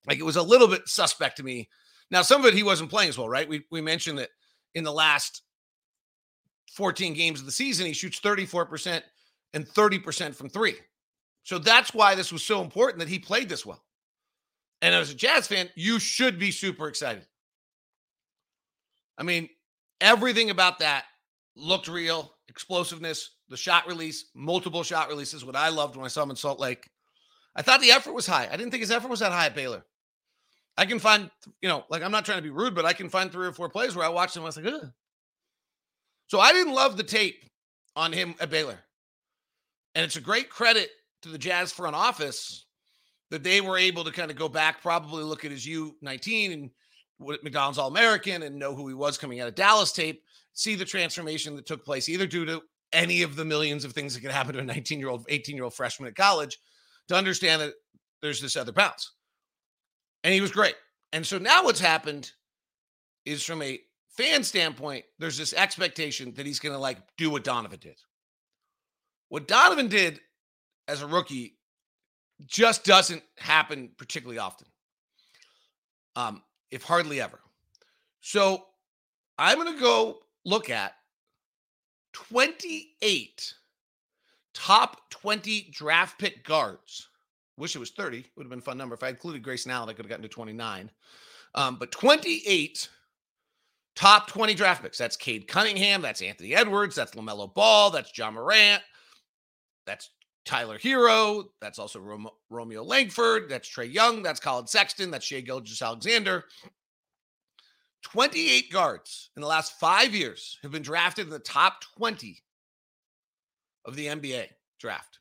Like 0.07 0.19
it 0.19 0.25
was 0.25 0.37
a 0.37 0.43
little 0.43 0.69
bit 0.69 0.89
suspect 0.89 1.37
to 1.39 1.43
me. 1.43 1.69
Now, 2.11 2.23
some 2.23 2.41
of 2.41 2.47
it 2.47 2.55
he 2.55 2.63
wasn't 2.63 2.91
playing 2.91 3.11
as 3.11 3.19
well, 3.19 3.29
right? 3.29 3.49
We, 3.49 3.65
we 3.71 3.81
mentioned 3.81 4.19
that 4.19 4.31
in 4.75 4.85
the 4.85 4.93
last 4.93 5.43
14 6.73 7.15
games 7.15 7.41
of 7.41 7.47
the 7.47 7.53
season, 7.53 7.87
he 7.87 7.93
shoots 7.93 8.21
34% 8.21 9.03
and 9.55 9.67
30% 9.67 10.35
from 10.35 10.49
three. 10.49 10.77
So 11.43 11.59
that's 11.59 11.95
why 11.95 12.15
this 12.15 12.33
was 12.33 12.43
so 12.43 12.63
important 12.63 13.01
that 13.01 13.09
he 13.09 13.19
played 13.19 13.49
this 13.49 13.65
well. 13.65 13.83
And 14.83 14.95
as 14.95 15.11
a 15.11 15.15
Jazz 15.15 15.47
fan, 15.47 15.69
you 15.75 15.99
should 15.99 16.39
be 16.39 16.51
super 16.51 16.89
excited. 16.89 17.27
I 19.17 19.25
mean, 19.25 19.49
everything 20.01 20.51
about 20.51 20.79
that 20.79 21.05
looked 21.57 21.89
real 21.89 22.33
explosiveness, 22.49 23.37
the 23.49 23.57
shot 23.57 23.87
release, 23.87 24.27
multiple 24.35 24.83
shot 24.83 25.09
releases, 25.09 25.45
what 25.45 25.57
I 25.57 25.69
loved 25.69 25.97
when 25.97 26.05
I 26.05 26.09
saw 26.09 26.23
him 26.23 26.31
in 26.31 26.37
Salt 26.37 26.61
Lake. 26.61 26.89
I 27.55 27.63
thought 27.63 27.81
the 27.81 27.91
effort 27.91 28.15
was 28.15 28.27
high. 28.27 28.49
I 28.51 28.57
didn't 28.57 28.71
think 28.71 28.83
his 28.83 28.91
effort 28.91 29.09
was 29.09 29.21
that 29.21 29.33
high 29.33 29.47
at 29.47 29.55
Baylor. 29.55 29.85
I 30.77 30.87
can 30.87 31.01
find, 31.01 31.31
you 31.61 31.69
know, 31.69 31.85
like 31.91 32.03
I'm 32.03 32.13
not 32.13 32.25
trying 32.25 32.39
to 32.39 32.43
be 32.43 32.51
rude, 32.51 32.75
but 32.75 32.85
I 32.85 32.93
can 32.93 33.09
find 33.09 33.33
three 33.33 33.47
or 33.47 33.53
four 33.53 33.69
plays 33.69 33.97
where 33.97 34.07
I 34.07 34.11
watched 34.11 34.37
him. 34.37 34.43
I 34.43 34.47
was 34.47 34.57
like, 34.57 34.67
Ugh. 34.67 34.93
so 36.29 36.39
I 36.39 36.53
didn't 36.53 36.75
love 36.75 36.97
the 36.97 37.03
tape 37.03 37.45
on 37.97 38.13
him 38.13 38.35
at 38.41 38.51
Baylor. 38.51 38.79
And 39.95 40.05
it's 40.05 40.17
a 40.17 40.21
great 40.21 40.51
credit 40.51 40.91
to 41.23 41.31
the 41.31 41.39
Jazz 41.39 41.73
front 41.73 41.97
office 41.97 42.67
that 43.31 43.43
they 43.43 43.61
were 43.61 43.77
able 43.77 44.05
to 44.05 44.13
kind 44.13 44.31
of 44.31 44.37
go 44.37 44.49
back, 44.49 44.81
probably 44.81 45.25
look 45.25 45.45
at 45.45 45.51
his 45.51 45.67
U19 45.67 46.53
and 46.53 46.71
what 47.19 47.43
McDonald's 47.43 47.79
All 47.79 47.89
American 47.89 48.45
and 48.45 48.57
know 48.57 48.75
who 48.75 48.87
he 48.87 48.95
was 48.95 49.19
coming 49.19 49.41
out 49.41 49.49
of 49.49 49.57
Dallas 49.57 49.91
tape, 49.91 50.23
see 50.59 50.75
the 50.75 50.85
transformation 50.85 51.55
that 51.55 51.67
took 51.67 51.85
place, 51.85 52.09
either 52.09 52.27
due 52.27 52.45
to 52.45 52.61
any 52.93 53.23
of 53.23 53.37
the 53.37 53.45
millions 53.45 53.85
of 53.85 53.93
things 53.93 54.13
that 54.13 54.23
could 54.23 54.33
happen 54.33 54.55
to 54.55 54.59
a 54.59 54.65
19 54.65 54.99
year 54.99 55.09
old, 55.09 55.25
18 55.29 55.55
year 55.55 55.63
old 55.63 55.75
freshman 55.75 56.09
at 56.09 56.17
college, 56.17 56.59
to 57.07 57.15
understand 57.15 57.63
that 57.63 57.75
there's 58.23 58.41
this 58.41 58.57
other 58.57 58.73
bounce. 58.73 59.13
And 60.25 60.35
he 60.35 60.41
was 60.41 60.51
great. 60.51 60.75
And 61.13 61.25
so 61.25 61.39
now 61.39 61.63
what's 61.63 61.79
happened 61.79 62.33
is 63.25 63.45
from 63.45 63.63
a 63.63 63.79
fan 64.17 64.43
standpoint, 64.43 65.05
there's 65.21 65.39
this 65.39 65.55
expectation 65.55 66.35
that 66.35 66.45
he's 66.45 66.59
going 66.59 66.75
to 66.75 66.81
like 66.81 66.99
do 67.17 67.31
what 67.31 67.45
Donovan 67.45 67.79
did. 67.79 67.97
What 69.29 69.47
Donovan 69.47 69.87
did 69.87 70.21
as 70.89 71.03
a 71.03 71.07
rookie 71.07 71.57
just 72.47 72.83
doesn't 72.83 73.23
happen 73.37 73.91
particularly 73.97 74.41
often, 74.41 74.67
um, 76.17 76.43
if 76.73 76.83
hardly 76.83 77.21
ever. 77.21 77.39
So 78.23 78.65
I'm 79.39 79.57
going 79.59 79.73
to 79.73 79.81
go 79.81 80.19
look 80.49 80.71
at 80.71 80.95
28 82.15 83.55
top 84.55 85.11
20 85.11 85.69
draft 85.73 86.19
pick 86.19 86.45
guards. 86.45 87.09
Wish 87.57 87.77
it 87.77 87.81
was 87.81 87.91
30. 87.91 88.25
Would 88.37 88.45
have 88.45 88.51
been 88.51 88.61
a 88.61 88.63
fun 88.63 88.79
number. 88.79 88.95
If 88.95 89.03
I 89.03 89.09
included 89.09 89.43
Grayson 89.43 89.71
Allen, 89.71 89.89
I 89.89 89.93
could 89.93 90.05
have 90.05 90.11
gotten 90.11 90.23
to 90.23 90.29
29. 90.29 90.91
Um, 91.55 91.77
but 91.79 91.93
28 91.93 92.89
top 93.97 94.29
20 94.29 94.55
draft 94.55 94.83
picks. 94.83 94.99
That's 94.99 95.17
Cade 95.17 95.49
Cunningham. 95.49 96.01
That's 96.01 96.23
Anthony 96.23 96.55
Edwards. 96.55 96.95
That's 96.95 97.13
LaMelo 97.13 97.53
Ball. 97.53 97.91
That's 97.91 98.17
Ja 98.17 98.31
Morant. 98.31 98.83
That's 99.87 100.11
Tyler 100.45 100.79
Herro. 100.79 101.45
That's 101.61 101.79
also 101.79 101.99
Rom- 101.99 102.31
Romeo 102.49 102.83
Langford. 102.83 103.49
That's 103.49 103.69
Trae 103.69 103.93
Young. 103.93 104.23
That's 104.23 104.41
Collin 104.41 104.67
Sexton. 104.67 105.11
That's 105.11 105.27
Shai 105.27 105.41
Gilgeous-Alexander. 105.41 106.45
28 108.13 108.71
guards 108.71 109.31
in 109.37 109.43
the 109.43 109.49
last 109.49 109.79
five 109.79 110.15
years 110.15 110.59
have 110.63 110.73
been 110.73 110.83
drafted 110.83 111.27
in 111.27 111.31
the 111.31 111.39
top 111.39 111.83
20 111.97 112.39
of 113.85 113.97
the 113.97 114.07
NBA 114.07 114.47
draft. 114.79 115.19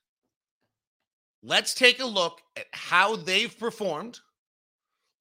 Let's 1.43 1.73
take 1.73 1.99
a 1.99 2.05
look 2.05 2.41
at 2.55 2.65
how 2.71 3.15
they've 3.15 3.57
performed. 3.57 4.19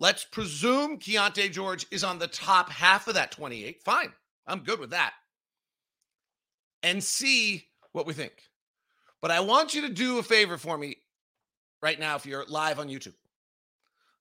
Let's 0.00 0.24
presume 0.24 0.98
Keyonte 0.98 1.50
George 1.50 1.86
is 1.90 2.04
on 2.04 2.18
the 2.18 2.28
top 2.28 2.70
half 2.70 3.08
of 3.08 3.14
that 3.14 3.30
28. 3.32 3.82
Fine. 3.82 4.12
I'm 4.46 4.60
good 4.60 4.78
with 4.78 4.90
that. 4.90 5.14
And 6.82 7.02
see 7.02 7.66
what 7.92 8.06
we 8.06 8.12
think. 8.12 8.34
But 9.20 9.30
I 9.30 9.40
want 9.40 9.74
you 9.74 9.82
to 9.82 9.92
do 9.92 10.18
a 10.18 10.22
favor 10.22 10.58
for 10.58 10.76
me 10.78 10.98
right 11.82 11.98
now 11.98 12.16
if 12.16 12.26
you're 12.26 12.44
live 12.46 12.78
on 12.78 12.88
YouTube. 12.88 13.14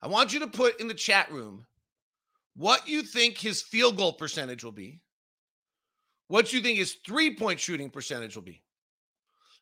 I 0.02 0.08
want 0.08 0.34
you 0.34 0.40
to 0.40 0.48
put 0.48 0.80
in 0.80 0.88
the 0.88 0.94
chat 0.94 1.32
room 1.32 1.66
what 2.56 2.88
you 2.88 3.02
think 3.02 3.38
his 3.38 3.62
field 3.62 3.98
goal 3.98 4.14
percentage 4.14 4.64
will 4.64 4.72
be, 4.72 5.02
what 6.28 6.54
you 6.54 6.62
think 6.62 6.78
his 6.78 6.98
three 7.06 7.36
point 7.36 7.60
shooting 7.60 7.90
percentage 7.90 8.36
will 8.36 8.44
be, 8.44 8.64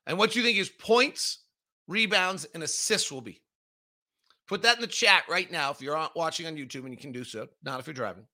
and 0.06 0.18
what 0.18 0.36
you 0.36 0.44
think 0.44 0.58
his 0.58 0.70
points, 0.70 1.40
rebounds, 1.88 2.46
and 2.54 2.64
assists 2.64 3.12
will 3.12 3.22
be. 3.22 3.42
Put 4.48 4.62
that 4.64 4.76
in 4.76 4.82
the 4.82 4.88
chat 4.88 5.24
right 5.30 5.50
now 5.52 5.72
if 5.72 5.82
you're 5.82 6.08
watching 6.16 6.46
on 6.46 6.56
YouTube 6.56 6.84
and 6.84 6.92
you 6.92 6.98
can 6.98 7.12
do 7.12 7.24
so, 7.24 7.48
not 7.64 7.80
if 7.80 7.88
you're 7.88 7.94
driving. 7.94 8.26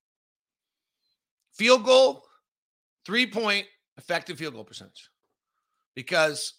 Field 1.53 1.85
goal, 1.85 2.23
three 3.05 3.27
point 3.27 3.65
effective 3.97 4.37
field 4.37 4.53
goal 4.55 4.63
percentage. 4.63 5.09
Because 5.95 6.53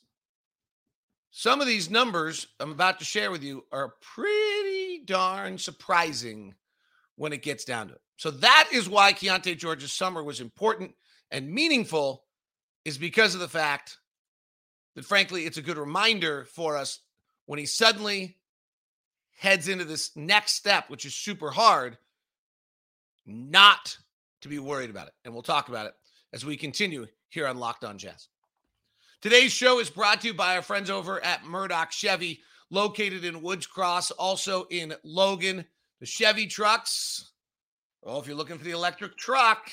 some 1.30 1.60
of 1.60 1.66
these 1.66 1.90
numbers 1.90 2.46
I'm 2.58 2.72
about 2.72 2.98
to 2.98 3.04
share 3.04 3.30
with 3.30 3.42
you 3.42 3.64
are 3.72 3.94
pretty 4.00 5.02
darn 5.04 5.58
surprising 5.58 6.54
when 7.20 7.34
it 7.34 7.42
gets 7.42 7.66
down 7.66 7.86
to 7.86 7.92
it. 7.92 8.00
So 8.16 8.30
that 8.30 8.70
is 8.72 8.88
why 8.88 9.12
Keyonte 9.12 9.58
George's 9.58 9.92
summer 9.92 10.24
was 10.24 10.40
important 10.40 10.94
and 11.30 11.52
meaningful 11.52 12.24
is 12.86 12.96
because 12.96 13.34
of 13.34 13.42
the 13.42 13.48
fact 13.48 13.98
that, 14.96 15.04
frankly, 15.04 15.44
it's 15.44 15.58
a 15.58 15.62
good 15.62 15.76
reminder 15.76 16.46
for 16.46 16.78
us 16.78 17.00
when 17.44 17.58
he 17.58 17.66
suddenly 17.66 18.38
heads 19.36 19.68
into 19.68 19.84
this 19.84 20.16
next 20.16 20.54
step, 20.54 20.88
which 20.88 21.04
is 21.04 21.14
super 21.14 21.50
hard, 21.50 21.98
not 23.26 23.98
to 24.40 24.48
be 24.48 24.58
worried 24.58 24.88
about 24.88 25.08
it. 25.08 25.12
And 25.22 25.34
we'll 25.34 25.42
talk 25.42 25.68
about 25.68 25.84
it 25.84 25.92
as 26.32 26.42
we 26.42 26.56
continue 26.56 27.06
here 27.28 27.46
on 27.46 27.58
Locked 27.58 27.84
On 27.84 27.98
Jazz. 27.98 28.28
Today's 29.20 29.52
show 29.52 29.78
is 29.78 29.90
brought 29.90 30.22
to 30.22 30.28
you 30.28 30.32
by 30.32 30.56
our 30.56 30.62
friends 30.62 30.88
over 30.88 31.22
at 31.22 31.44
Murdock 31.44 31.92
Chevy, 31.92 32.40
located 32.70 33.26
in 33.26 33.42
Woods 33.42 33.66
Cross, 33.66 34.10
also 34.10 34.64
in 34.70 34.94
Logan. 35.04 35.66
The 36.00 36.06
Chevy 36.06 36.46
trucks. 36.46 37.32
Oh, 38.04 38.18
if 38.18 38.26
you're 38.26 38.36
looking 38.36 38.56
for 38.56 38.64
the 38.64 38.70
electric 38.70 39.18
truck, 39.18 39.70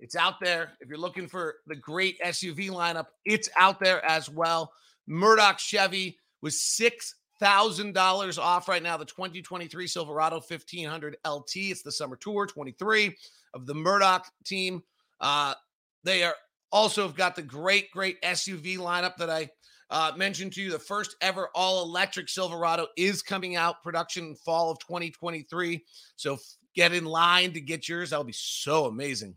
it's 0.00 0.16
out 0.16 0.40
there. 0.40 0.72
If 0.80 0.88
you're 0.88 0.98
looking 0.98 1.28
for 1.28 1.56
the 1.66 1.76
great 1.76 2.20
SUV 2.20 2.70
lineup, 2.70 3.06
it's 3.24 3.48
out 3.56 3.78
there 3.78 4.04
as 4.04 4.28
well. 4.28 4.72
Murdock 5.06 5.60
Chevy 5.60 6.18
was 6.42 6.56
$6,000 6.56 8.38
off 8.38 8.68
right 8.68 8.82
now. 8.82 8.96
The 8.96 9.04
2023 9.04 9.86
Silverado 9.86 10.36
1500 10.36 11.16
LT. 11.24 11.56
It's 11.56 11.82
the 11.82 11.92
summer 11.92 12.16
tour 12.16 12.46
23 12.46 13.16
of 13.54 13.66
the 13.66 13.74
Murdock 13.74 14.26
team. 14.44 14.82
Uh, 15.20 15.54
they 16.02 16.24
are 16.24 16.34
also 16.72 17.02
have 17.02 17.16
got 17.16 17.36
the 17.36 17.42
great, 17.42 17.90
great 17.92 18.20
SUV 18.22 18.78
lineup 18.78 19.16
that 19.16 19.30
I 19.30 19.50
uh, 19.90 20.12
mentioned 20.16 20.52
to 20.54 20.62
you. 20.62 20.70
The 20.70 20.78
first 20.78 21.16
ever 21.20 21.48
all 21.54 21.82
electric 21.82 22.28
Silverado 22.28 22.86
is 22.96 23.22
coming 23.22 23.56
out 23.56 23.82
production 23.82 24.34
fall 24.36 24.70
of 24.70 24.78
2023. 24.78 25.84
So 26.16 26.38
get 26.74 26.92
in 26.92 27.04
line 27.04 27.52
to 27.52 27.60
get 27.60 27.88
yours. 27.88 28.10
That'll 28.10 28.24
be 28.24 28.32
so 28.32 28.86
amazing. 28.86 29.36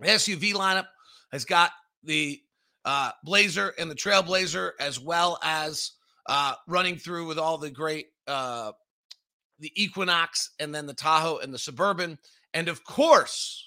The 0.00 0.08
SUV 0.08 0.52
lineup 0.52 0.86
has 1.32 1.44
got 1.44 1.70
the 2.04 2.40
uh, 2.84 3.12
Blazer 3.24 3.74
and 3.78 3.90
the 3.90 3.94
Trailblazer, 3.94 4.72
as 4.80 4.98
well 4.98 5.38
as 5.42 5.92
uh, 6.26 6.54
running 6.66 6.96
through 6.96 7.26
with 7.26 7.38
all 7.38 7.58
the 7.58 7.70
great 7.70 8.06
uh, 8.26 8.72
the 9.58 9.72
Equinox 9.74 10.50
and 10.58 10.74
then 10.74 10.86
the 10.86 10.94
Tahoe 10.94 11.38
and 11.38 11.52
the 11.52 11.58
Suburban, 11.58 12.18
and 12.54 12.68
of 12.68 12.84
course 12.84 13.66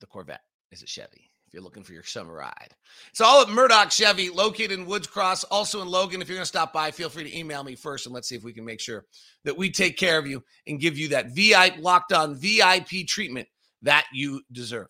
the 0.00 0.06
Corvette 0.06 0.44
is 0.70 0.82
a 0.82 0.86
Chevy 0.86 1.30
if 1.48 1.54
you're 1.54 1.62
looking 1.62 1.82
for 1.82 1.94
your 1.94 2.02
summer 2.02 2.34
ride. 2.34 2.74
It's 3.08 3.22
all 3.22 3.40
at 3.40 3.48
Murdock 3.48 3.90
Chevy, 3.90 4.28
located 4.28 4.72
in 4.72 4.84
Woods 4.84 5.06
Cross, 5.06 5.44
also 5.44 5.80
in 5.80 5.88
Logan. 5.88 6.20
If 6.20 6.28
you're 6.28 6.36
going 6.36 6.42
to 6.42 6.46
stop 6.46 6.74
by, 6.74 6.90
feel 6.90 7.08
free 7.08 7.24
to 7.24 7.36
email 7.36 7.64
me 7.64 7.74
first 7.74 8.04
and 8.04 8.14
let's 8.14 8.28
see 8.28 8.36
if 8.36 8.44
we 8.44 8.52
can 8.52 8.66
make 8.66 8.80
sure 8.80 9.06
that 9.44 9.56
we 9.56 9.70
take 9.70 9.96
care 9.96 10.18
of 10.18 10.26
you 10.26 10.44
and 10.66 10.78
give 10.78 10.98
you 10.98 11.08
that 11.08 11.30
VIP 11.34 11.78
locked 11.78 12.12
on 12.12 12.36
VIP 12.36 13.06
treatment 13.06 13.48
that 13.80 14.04
you 14.12 14.42
deserve. 14.52 14.88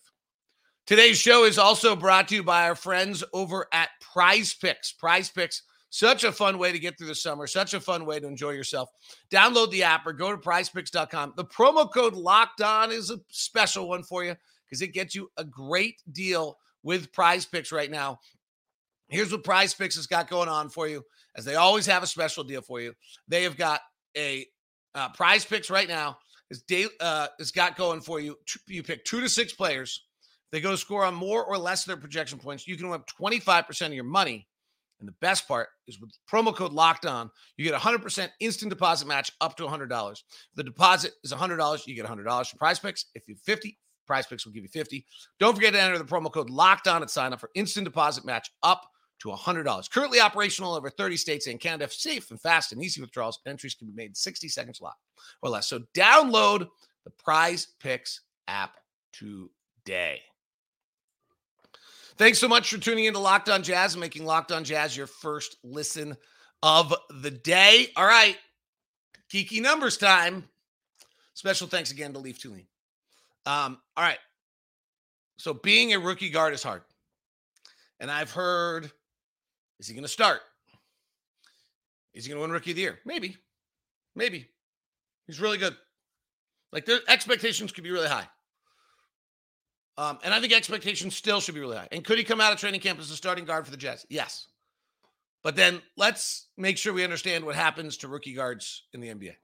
Today's 0.85 1.19
show 1.19 1.45
is 1.45 1.59
also 1.59 1.95
brought 1.95 2.27
to 2.29 2.35
you 2.35 2.43
by 2.43 2.67
our 2.67 2.75
friends 2.75 3.23
over 3.33 3.69
at 3.73 3.91
Prize 4.00 4.53
Picks. 4.53 4.91
Prize 4.91 5.31
Picks, 5.31 5.62
such 5.91 6.25
a 6.25 6.33
fun 6.33 6.59
way 6.59 6.73
to 6.73 6.79
get 6.81 6.99
through 6.99 7.07
the 7.07 7.15
summer, 7.15 7.47
such 7.47 7.73
a 7.73 7.81
fun 7.81 8.05
way 8.05 8.19
to 8.19 8.27
enjoy 8.27 8.50
yourself. 8.50 8.88
Download 9.31 9.71
the 9.71 9.85
app 9.85 10.07
or 10.07 10.12
go 10.12 10.33
to 10.33 10.38
prizepicks.com. 10.38 11.35
The 11.37 11.45
promo 11.45 11.93
code 11.93 12.15
locked 12.15 12.62
on 12.62 12.91
is 12.91 13.12
a 13.12 13.21
special 13.29 13.88
one 13.88 14.03
for 14.03 14.25
you 14.25 14.35
because 14.69 14.83
it 14.83 14.89
gets 14.89 15.15
you 15.15 15.31
a 15.37 15.45
great 15.45 16.03
deal 16.13 16.59
with 16.83 17.13
prize 17.13 17.47
picks 17.47 17.73
right 17.73 17.91
now. 17.91 18.19
Here's 19.09 19.33
what 19.33 19.45
prize 19.45 19.75
picks 19.75 19.97
has 19.97 20.07
got 20.07 20.29
going 20.29 20.49
on 20.49 20.69
for 20.69 20.87
you, 20.87 21.05
as 21.37 21.45
they 21.45 21.55
always 21.55 21.87
have 21.87 22.03
a 22.03 22.07
special 22.07 22.45
deal 22.45 22.61
for 22.61 22.81
you. 22.81 22.95
They 23.27 23.45
have 23.45 23.57
got 23.57 23.81
a 24.17 24.47
uh, 24.95 25.09
prize 25.11 25.45
picks 25.45 25.71
right 25.71 25.89
now. 25.89 26.19
Is 26.51 26.63
day 26.63 26.87
uh, 27.01 27.29
has 27.39 27.51
got 27.51 27.77
going 27.77 28.01
for 28.01 28.21
you. 28.21 28.37
You 28.67 28.83
pick 28.83 29.05
two 29.05 29.21
to 29.21 29.29
six 29.29 29.53
players. 29.53 30.05
They 30.51 30.61
go 30.61 30.71
to 30.71 30.79
score 30.79 31.05
on 31.05 31.15
more 31.15 31.45
or 31.45 31.59
less 31.59 31.83
of 31.83 31.89
their 31.89 31.99
projection 31.99 32.39
points. 32.39 32.67
You 32.67 32.77
can 32.77 32.89
win 32.89 33.03
25% 33.21 33.87
of 33.87 33.93
your 33.93 34.05
money. 34.05 34.49
And 35.01 35.07
the 35.07 35.15
best 35.21 35.47
part 35.47 35.69
is 35.87 36.01
with 36.01 36.11
promo 36.31 36.55
code 36.55 36.73
locked 36.73 37.07
on, 37.07 37.31
you 37.57 37.65
get 37.65 37.75
a 37.75 37.79
100% 37.79 38.29
instant 38.41 38.71
deposit 38.71 39.07
match 39.07 39.31
up 39.41 39.57
to 39.57 39.63
$100. 39.65 40.13
If 40.13 40.23
the 40.57 40.65
deposit 40.65 41.13
is 41.23 41.33
$100, 41.33 41.87
you 41.87 41.95
get 41.95 42.07
$100 42.07 42.51
for 42.51 42.57
prize 42.57 42.79
picks. 42.79 43.07
If 43.15 43.29
you 43.29 43.37
50, 43.37 43.79
Prize 44.09 44.27
Picks 44.27 44.45
will 44.45 44.53
give 44.53 44.65
you 44.65 44.69
50. 44.69 45.07
Don't 45.38 45.55
forget 45.55 45.75
to 45.75 45.81
enter 45.81 45.99
the 45.99 46.05
promo 46.05 46.33
code 46.33 46.50
locked 46.50 46.88
on 46.88 47.03
at 47.03 47.11
sign 47.11 47.33
up 47.33 47.38
for 47.38 47.50
instant 47.55 47.85
deposit 47.85 48.25
match 48.25 48.50
up 48.65 48.91
to 49.21 49.29
$100. 49.29 49.91
Currently 49.91 50.21
operational 50.21 50.75
over 50.75 50.91
30 50.91 51.17
states 51.17 51.47
and 51.47 51.61
Canada. 51.61 51.88
Safe 51.91 52.31
and 52.31 52.41
fast 52.41 52.73
and 52.73 52.83
easy 52.83 53.00
withdrawals. 53.00 53.38
Entries 53.47 53.75
can 53.75 53.87
be 53.87 53.93
made 53.93 54.11
in 54.11 54.15
60 54.15 54.49
seconds 54.49 54.81
or 55.43 55.50
less. 55.50 55.69
So 55.69 55.81
download 55.95 56.69
the 57.05 57.11
Prize 57.11 57.69
Picks 57.81 58.23
app 58.49 58.79
today. 59.12 60.21
Thanks 62.17 62.38
so 62.38 62.49
much 62.49 62.71
for 62.71 62.79
tuning 62.79 63.05
in 63.05 63.12
to 63.12 63.21
Locked 63.21 63.49
On 63.49 63.62
Jazz 63.62 63.95
and 63.95 64.00
making 64.00 64.25
Locked 64.25 64.50
On 64.50 64.65
Jazz 64.65 64.97
your 64.97 65.07
first 65.07 65.57
listen 65.62 66.17
of 66.62 66.93
the 67.23 67.31
day. 67.31 67.88
All 67.97 68.07
right, 68.07 68.37
geeky 69.33 69.62
numbers 69.62 69.97
time. 69.97 70.49
Special 71.35 71.69
thanks 71.69 71.93
again 71.93 72.12
to 72.15 72.19
Leaf 72.19 72.41
Tulane. 72.41 72.67
Um, 73.49 73.78
all 73.97 74.05
right. 74.05 74.19
So 75.38 75.55
being 75.55 75.95
a 75.95 75.99
rookie 75.99 76.28
guard 76.28 76.52
is 76.52 76.62
hard. 76.62 76.83
And 77.99 78.11
I've 78.11 78.31
heard, 78.31 78.90
is 79.81 79.88
he 79.88 79.95
going 79.95 80.05
to 80.05 80.09
start? 80.09 80.40
Is 82.12 82.26
he 82.26 82.28
going 82.28 82.37
to 82.37 82.43
win 82.43 82.50
rookie 82.50 82.73
of 82.73 82.76
the 82.76 82.83
year? 82.83 82.99
Maybe. 83.07 83.38
Maybe. 84.14 84.49
He's 85.26 85.40
really 85.40 85.57
good. 85.57 85.75
Like 86.73 86.85
the 86.85 87.00
expectations 87.09 87.73
could 87.73 87.85
be 87.85 87.90
really 87.90 88.09
high. 88.09 88.28
Um, 89.97 90.19
and 90.23 90.35
I 90.35 90.40
think 90.40 90.52
expectations 90.52 91.17
still 91.17 91.40
should 91.40 91.55
be 91.55 91.61
really 91.61 91.78
high. 91.78 91.88
And 91.90 92.05
could 92.05 92.19
he 92.19 92.25
come 92.25 92.43
out 92.43 92.52
of 92.52 92.59
training 92.59 92.81
camp 92.81 93.00
as 93.00 93.11
a 93.11 93.17
starting 93.17 93.47
guard 93.47 93.64
for 93.64 93.71
the 93.71 93.78
Jazz? 93.78 94.05
Yes. 94.11 94.47
But 95.43 95.57
then 95.57 95.81
let's 95.97 96.49
make 96.59 96.76
sure 96.76 96.93
we 96.93 97.02
understand 97.02 97.47
what 97.47 97.55
happens 97.55 97.97
to 97.99 98.09
rookie 98.09 98.35
guards 98.35 98.83
in 98.93 99.00
the 99.00 99.09
NBA. 99.09 99.37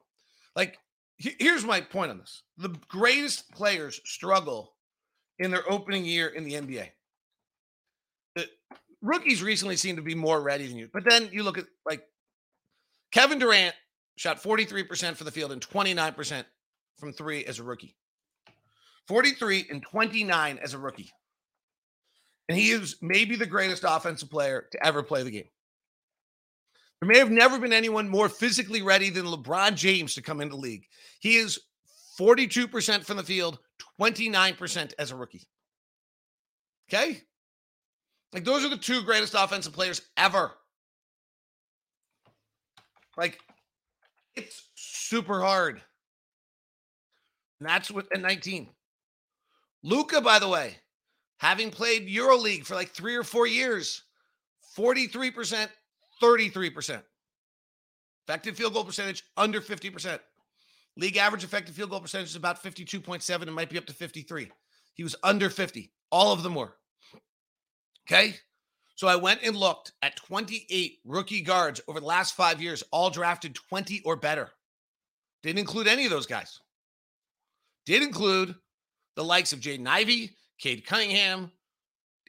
Like 0.54 0.78
here's 1.18 1.64
my 1.64 1.80
point 1.80 2.11
on 2.11 2.18
this 2.18 2.42
the 2.56 2.75
greatest 2.88 3.50
players 3.52 4.00
struggle 4.04 4.75
in 5.38 5.50
their 5.50 5.71
opening 5.71 6.04
year 6.04 6.28
in 6.28 6.44
the 6.44 6.54
NBA. 6.54 6.88
The 8.35 8.49
rookies 9.02 9.42
recently 9.42 9.76
seem 9.76 9.97
to 9.97 10.02
be 10.02 10.14
more 10.14 10.40
ready 10.40 10.66
than 10.66 10.76
you. 10.76 10.88
But 10.92 11.04
then 11.09 11.28
you 11.33 11.42
look 11.42 11.59
at 11.59 11.66
like 11.87 12.02
Kevin 13.12 13.38
Durant 13.38 13.75
shot 14.16 14.42
43% 14.42 15.16
for 15.16 15.25
the 15.25 15.30
field 15.30 15.52
and 15.52 15.61
29% 15.61 16.44
from 16.99 17.12
three 17.12 17.44
as 17.44 17.59
a 17.59 17.64
rookie. 17.64 17.97
43 19.09 19.66
and 19.71 19.83
29 19.83 20.59
as 20.62 20.75
a 20.75 20.78
rookie. 20.78 21.12
And 22.49 22.56
he 22.56 22.71
is 22.71 22.97
maybe 23.00 23.37
the 23.37 23.47
greatest 23.47 23.85
offensive 23.87 24.30
player 24.30 24.66
to 24.73 24.87
ever 24.87 25.02
play 25.02 25.23
the 25.23 25.30
game. 25.30 25.49
There 27.04 27.12
may 27.12 27.18
have 27.18 27.30
never 27.30 27.58
been 27.58 27.75
anyone 27.75 28.08
more 28.08 28.30
physically 28.30 28.80
ready 28.80 29.11
than 29.11 29.26
LeBron 29.26 29.75
James 29.75 30.14
to 30.14 30.23
come 30.23 30.40
into 30.40 30.56
league. 30.56 30.87
He 31.20 31.37
is 31.37 31.61
42% 32.18 33.04
from 33.04 33.18
the 33.18 33.23
field, 33.23 33.58
29% 34.00 34.94
as 34.99 35.11
a 35.11 35.16
rookie. 35.16 35.46
Okay? 36.88 37.20
Like 38.32 38.44
those 38.44 38.64
are 38.64 38.70
the 38.70 38.78
two 38.78 39.02
greatest 39.02 39.34
offensive 39.37 39.75
players 39.75 40.00
ever. 40.16 40.52
Like 43.18 43.38
it's 44.34 44.70
super 44.75 45.42
hard. 45.42 45.82
And 47.61 47.68
that's 47.68 47.90
what 47.90 48.06
at 48.14 48.23
19. 48.23 48.70
Luka, 49.82 50.23
by 50.23 50.38
the 50.38 50.49
way, 50.49 50.78
having 51.37 51.70
played 51.70 52.08
EuroLeague 52.08 52.64
for 52.64 52.75
like 52.75 52.92
three 52.92 53.14
or 53.14 53.25
four 53.25 53.46
years, 53.46 54.04
43% 54.75 55.68
33%. 56.23 57.02
Effective 58.26 58.56
field 58.56 58.73
goal 58.73 58.85
percentage 58.85 59.23
under 59.37 59.61
50%. 59.61 60.18
League 60.97 61.16
average 61.16 61.44
effective 61.44 61.75
field 61.75 61.90
goal 61.90 62.00
percentage 62.00 62.28
is 62.28 62.37
about 62.37 62.62
52.7 62.62 63.42
and 63.42 63.52
might 63.52 63.71
be 63.71 63.78
up 63.78 63.87
to 63.87 63.92
53. 63.92 64.50
He 64.94 65.02
was 65.02 65.16
under 65.23 65.50
50. 65.50 65.90
All 66.11 66.33
of 66.33 66.42
them 66.42 66.54
were. 66.54 66.76
Okay. 68.09 68.37
So 68.97 69.09
I 69.09 69.16
went 69.16 69.42
and 69.42 69.56
looked 69.56 69.92
at 70.02 70.16
28 70.16 70.99
rookie 71.04 71.42
guards 71.42 71.80
over 71.88 71.99
the 71.99 72.06
last 72.06 72.35
five 72.35 72.62
years, 72.62 72.85
all 72.92 73.11
drafted 73.11 73.56
20 73.56 74.02
or 74.04 74.14
better. 74.14 74.50
Didn't 75.42 75.59
include 75.59 75.88
any 75.88 76.04
of 76.04 76.11
those 76.11 76.26
guys. 76.26 76.61
Did 77.87 78.02
include 78.02 78.54
the 79.16 79.25
likes 79.25 79.52
of 79.52 79.61
Jaden 79.61 79.87
Ivey, 79.87 80.30
Cade 80.59 80.87
Cunningham, 80.87 81.50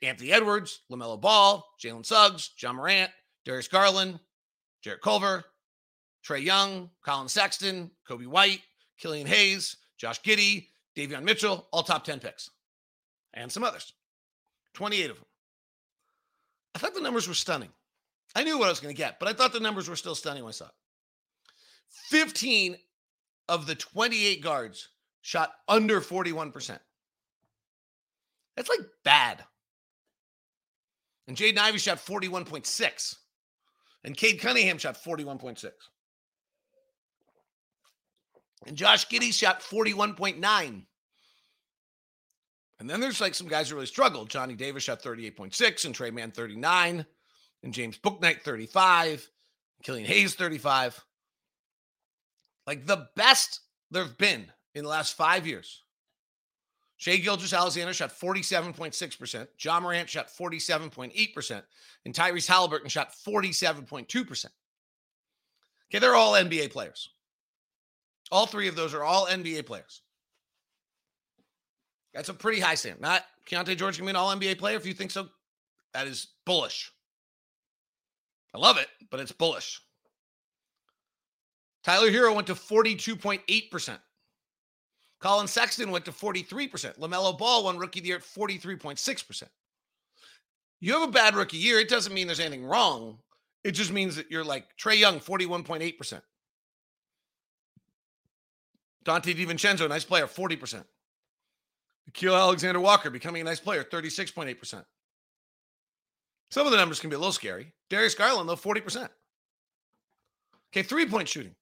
Anthony 0.02 0.32
Edwards, 0.32 0.82
LaMelo 0.92 1.22
Ball, 1.22 1.66
Jalen 1.82 2.06
Suggs, 2.06 2.52
Ja 2.62 2.74
Morant, 2.74 3.12
Darius 3.46 3.68
Garland, 3.68 4.20
Jarrett 4.82 5.02
Culver, 5.02 5.46
Trey 6.24 6.40
Young, 6.40 6.90
Colin 7.06 7.28
Sexton, 7.28 7.92
Coby 8.10 8.26
White, 8.26 8.62
Killian 8.98 9.28
Hayes, 9.28 9.78
Josh 9.98 10.22
Giddey, 10.22 10.68
Davion 10.98 11.24
Mitchell, 11.24 11.68
all 11.72 11.84
top 11.84 12.04
10 12.04 12.20
picks, 12.20 12.50
and 13.34 13.52
some 13.52 13.64
others. 13.64 13.94
28 14.74 15.12
of 15.12 15.18
them. 15.18 15.26
I 16.74 16.80
thought 16.80 16.94
the 16.94 17.02
numbers 17.02 17.28
were 17.28 17.34
stunning. 17.34 17.70
I 18.36 18.44
knew 18.44 18.58
what 18.58 18.66
I 18.66 18.72
was 18.72 18.80
going 18.80 18.94
to 18.94 18.98
get, 18.98 19.20
but 19.20 19.30
I 19.30 19.34
thought 19.34 19.54
the 19.54 19.60
numbers 19.60 19.88
were 19.88 19.96
still 19.96 20.16
stunning 20.16 20.44
when 20.44 20.50
I 20.50 20.54
saw 20.54 20.66
it. 20.66 20.72
15 22.10 22.76
of 23.48 23.66
the 23.66 23.76
28 23.76 24.42
guards 24.42 24.90
shot 25.22 25.54
under 25.68 26.02
41%. 26.02 26.78
That's 28.56 28.70
like 28.70 28.80
bad. 29.04 29.44
And 31.28 31.38
Jaden 31.38 31.58
Ivey 31.58 31.78
shot 31.78 31.98
41.6. 31.98 33.16
And 34.06 34.16
Cade 34.16 34.40
Cunningham 34.40 34.78
shot 34.78 35.04
41.6. 35.04 35.66
And 38.68 38.78
Josh 38.78 39.08
Giddey 39.08 39.34
shot 39.34 39.62
41.9. 39.62 40.84
And 42.80 42.90
then 42.90 43.00
there's 43.00 43.20
like 43.20 43.34
some 43.34 43.48
guys 43.48 43.70
who 43.70 43.76
really 43.76 43.88
struggled. 43.88 44.30
Johnny 44.30 44.54
Davis 44.54 44.84
shot 44.84 45.02
38.6 45.02 45.86
and 45.86 45.96
Tre 45.96 46.12
Mann 46.12 46.30
39 46.30 47.04
and 47.64 47.74
James 47.74 47.98
Bouknight 47.98 48.42
35, 48.42 49.28
Killian 49.82 50.06
Hayes 50.06 50.36
35. 50.36 51.04
Like 52.68 52.86
the 52.86 53.08
best 53.16 53.62
there 53.90 54.04
have 54.04 54.20
been 54.20 54.52
in 54.76 54.84
the 54.84 54.90
last 54.90 55.16
five 55.16 55.48
years. 55.48 55.82
Shai 56.98 57.18
Gilgeous-Alexander 57.18 57.94
shot 57.94 58.12
47.6%. 58.12 59.48
Ja 59.60 59.80
Morant 59.80 60.10
shot 60.10 60.30
47.8%. 60.30 61.62
And 62.06 62.14
Tyrese 62.14 62.48
Halliburton 62.48 62.90
shot 62.90 63.12
47.2%. 63.28 64.46
Okay, 65.90 66.00
they're 66.00 66.16
all 66.16 66.34
NBA 66.34 66.72
players. 66.72 67.10
All 68.32 68.46
three 68.46 68.68
of 68.68 68.76
those 68.76 68.94
are 68.94 69.04
all 69.04 69.28
NBA 69.28 69.66
players. 69.66 70.02
That's 72.14 72.30
a 72.30 72.34
pretty 72.34 72.62
high 72.62 72.76
standard. 72.76 73.02
Not 73.02 73.24
Keyonte 73.46 73.78
George 73.78 73.98
can 73.98 74.06
be 74.06 74.10
an 74.10 74.16
all 74.16 74.34
NBA 74.34 74.58
player. 74.58 74.78
If 74.78 74.86
you 74.86 74.94
think 74.94 75.12
so, 75.12 75.28
that 75.94 76.08
is 76.08 76.28
bullish. 76.46 76.92
I 78.54 78.58
love 78.58 78.78
it, 78.78 78.88
but 79.12 79.20
it's 79.20 79.34
bullish. 79.34 79.82
Tyler 81.84 82.10
Herro 82.10 82.34
went 82.34 82.48
to 82.48 82.56
42.8%. 82.56 83.98
Collin 85.26 85.48
Sexton 85.48 85.90
went 85.90 86.06
to 86.06 86.12
43%. 86.12 87.00
LaMelo 87.00 87.36
Ball 87.36 87.64
won 87.64 87.80
rookie 87.80 87.98
of 88.00 88.04
the 88.04 88.10
year 88.10 88.18
at 88.18 88.22
43.6%. 88.22 89.44
You 90.82 90.94
have 90.94 91.10
a 91.10 91.12
bad 91.12 91.34
rookie 91.34 91.58
year. 91.58 91.80
It 91.80 91.90
doesn't 91.90 92.14
mean 92.14 92.28
there's 92.28 92.40
anything 92.40 92.64
wrong. 92.64 93.18
It 93.64 93.72
just 93.72 93.92
means 93.92 94.18
that 94.18 94.30
you're 94.30 94.44
like 94.44 94.68
Trae 94.80 95.00
Young, 95.00 95.20
41.8%. 95.20 96.22
Donte 99.04 99.36
DiVincenzo, 99.36 99.90
nice 99.90 100.06
player, 100.06 100.28
40%. 100.28 100.84
Nickeil 102.12 102.40
Alexander 102.40 102.80
Walker 102.80 103.10
becoming 103.10 103.42
a 103.42 103.46
nice 103.46 103.60
player, 103.60 103.84
36.8%. 103.84 104.86
Some 106.52 106.68
of 106.68 106.72
the 106.72 106.78
numbers 106.78 107.00
can 107.00 107.10
be 107.10 107.16
a 107.16 107.20
little 107.20 107.32
scary. 107.32 107.74
Darius 107.90 108.14
Garland, 108.14 108.48
though, 108.48 108.56
40%. 108.56 109.10
Okay, 110.72 110.84
three 110.84 111.08
point 111.08 111.28
shooting. 111.28 111.56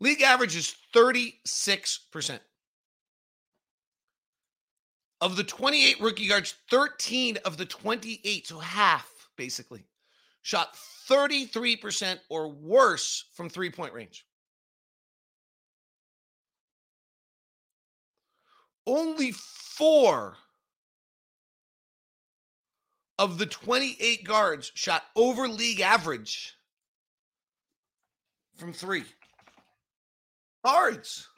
League 0.00 0.22
average 0.22 0.56
is 0.56 0.74
36%. 0.92 2.40
Of 5.20 5.36
the 5.36 5.44
28 5.44 6.00
rookie 6.00 6.28
guards, 6.28 6.54
13 6.70 7.38
of 7.44 7.56
the 7.56 7.64
28, 7.64 8.46
so 8.46 8.58
half 8.58 9.28
basically, 9.36 9.84
shot 10.42 10.76
33% 11.08 12.18
or 12.28 12.48
worse 12.48 13.24
from 13.34 13.48
three 13.48 13.70
point 13.70 13.92
range. 13.94 14.26
Only 18.86 19.32
four 19.32 20.36
of 23.18 23.38
the 23.38 23.46
28 23.46 24.24
guards 24.24 24.70
shot 24.74 25.02
over 25.16 25.48
league 25.48 25.80
average 25.80 26.54
from 28.56 28.72
three. 28.72 29.04
Guards. 30.64 31.28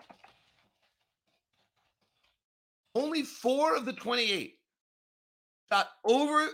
Only 2.99 3.23
four 3.23 3.77
of 3.77 3.85
the 3.85 3.93
28 3.93 4.59
shot 5.71 5.89
over 6.05 6.49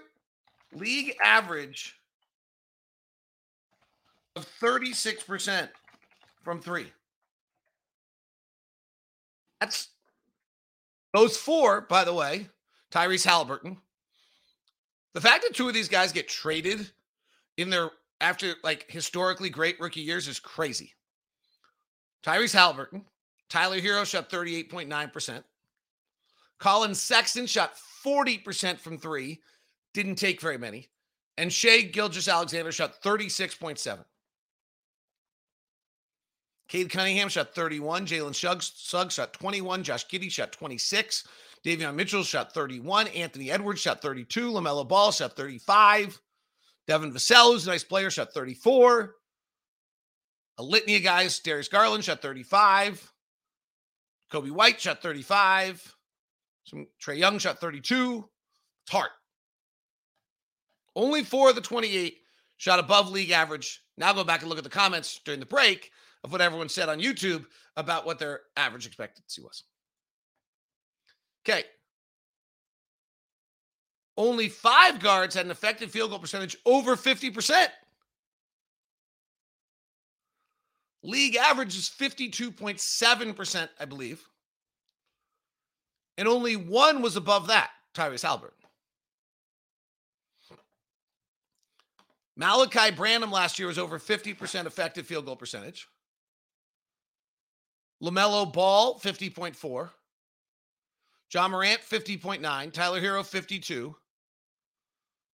league 0.75 1.15
average 1.25 1.99
of 4.37 4.47
36% 4.61 5.71
from 6.43 6.61
three. 6.61 6.93
That's 9.59 9.89
those 11.15 11.39
four, 11.39 11.80
by 11.80 12.04
the 12.04 12.13
way, 12.13 12.49
Tyrese 12.93 13.25
Halliburton. 13.25 13.78
The 15.15 15.23
fact 15.23 15.45
that 15.45 15.54
two 15.54 15.69
of 15.69 15.73
these 15.73 15.89
guys 15.89 16.13
get 16.13 16.28
traded 16.28 16.91
in 17.57 17.71
their 17.71 17.91
after 18.21 18.57
like 18.63 18.85
historically 18.91 19.49
great 19.49 19.80
rookie 19.80 20.02
years 20.02 20.28
is 20.28 20.41
crazy. 20.41 20.93
Tyrese 22.23 22.52
Halliburton, 22.52 23.07
Tyler 23.49 23.80
Herro 23.80 24.04
shot 24.04 24.28
38.9%. 24.28 25.43
Collin 26.58 26.95
Sexton 26.95 27.47
shot 27.47 27.75
40% 28.04 28.78
from 28.78 28.99
three, 28.99 29.40
didn't 29.93 30.17
take 30.17 30.40
very 30.40 30.58
many. 30.58 30.88
And 31.36 31.52
Shai 31.52 31.82
Gilgeous-Alexander 31.82 32.73
shot 32.73 33.02
36.7. 33.02 34.04
Cade 36.69 36.90
Cunningham 36.90 37.28
shot 37.28 37.54
31. 37.54 38.06
Jalen 38.06 38.34
Suggs, 38.34 38.73
Suggs 38.76 39.14
shot 39.14 39.32
21. 39.32 39.82
Josh 39.82 40.06
Giddey 40.06 40.30
shot 40.30 40.52
26. 40.52 41.25
Davion 41.64 41.95
Mitchell 41.95 42.23
shot 42.23 42.52
31. 42.52 43.08
Anthony 43.08 43.50
Edwards 43.50 43.80
shot 43.80 44.00
32. 44.00 44.50
LaMelo 44.50 44.86
Ball 44.86 45.12
shot 45.12 45.36
35. 45.36 46.21
Devin 46.86 47.12
Vassell, 47.12 47.52
who's 47.52 47.67
a 47.67 47.71
nice 47.71 47.84
player, 47.84 48.10
shot 48.10 48.32
34. 48.32 49.14
A 50.58 50.62
litany 50.62 50.97
of 50.97 51.02
guys. 51.02 51.38
Darius 51.40 51.69
Garland 51.69 52.04
shot 52.04 52.23
35. 52.23 53.12
Coby 54.32 54.50
White 54.50 54.80
shot 54.80 55.02
35. 55.02 55.94
Some 56.65 56.87
Trae 57.03 57.19
Young 57.19 57.39
shot 57.39 57.61
32. 57.61 58.29
It's 58.85 58.93
hard. 58.93 59.11
Only 60.97 61.23
four 61.23 61.50
of 61.50 61.55
the 61.55 61.61
28 61.61 62.17
shot 62.57 62.79
above 62.79 63.11
league 63.11 63.31
average. 63.31 63.83
Now 63.97 64.13
go 64.13 64.25
back 64.25 64.41
and 64.41 64.49
look 64.49 64.59
at 64.59 64.65
the 64.65 64.71
comments 64.71 65.21
during 65.25 65.41
the 65.41 65.47
break 65.47 65.91
of 66.23 66.33
what 66.33 66.41
everyone 66.41 66.69
said 66.69 66.89
on 66.89 67.00
YouTube 67.00 67.45
about 67.77 68.07
what 68.07 68.19
their 68.19 68.41
average 68.57 68.87
expectancy 68.87 69.43
was. 69.43 69.65
Okay. 71.47 71.65
Only 74.17 74.49
five 74.49 75.00
guards 75.00 75.35
had 75.35 75.45
an 75.45 75.50
effective 75.50 75.91
field 75.91 76.11
goal 76.11 76.21
percentage 76.21 76.57
over 76.65 76.97
50%. 76.97 77.67
League 81.03 81.37
average 81.37 81.77
is 81.77 81.91
52.7%, 81.91 83.69
I 83.79 83.85
believe. 83.85 84.27
And 86.17 86.29
only 86.29 86.57
one 86.57 87.03
was 87.03 87.17
above 87.17 87.49
that, 87.49 87.71
Tyrese 87.95 88.23
Halliburton. 88.23 88.59
Malaki 92.39 92.95
Branham 92.95 93.31
last 93.31 93.59
year 93.59 93.69
was 93.69 93.79
over 93.79 93.99
50% 93.99 94.67
effective 94.67 95.07
field 95.07 95.27
goal 95.27 95.37
percentage. 95.37 95.87
LaMelo 98.03 98.53
Ball, 98.53 98.99
50.4. 98.99 99.91
Ja 101.33 101.49
Morant, 101.49 101.81
50.9. 101.81 102.73
Tyler 102.73 103.00
Herro, 103.00 103.25
52. 103.25 103.95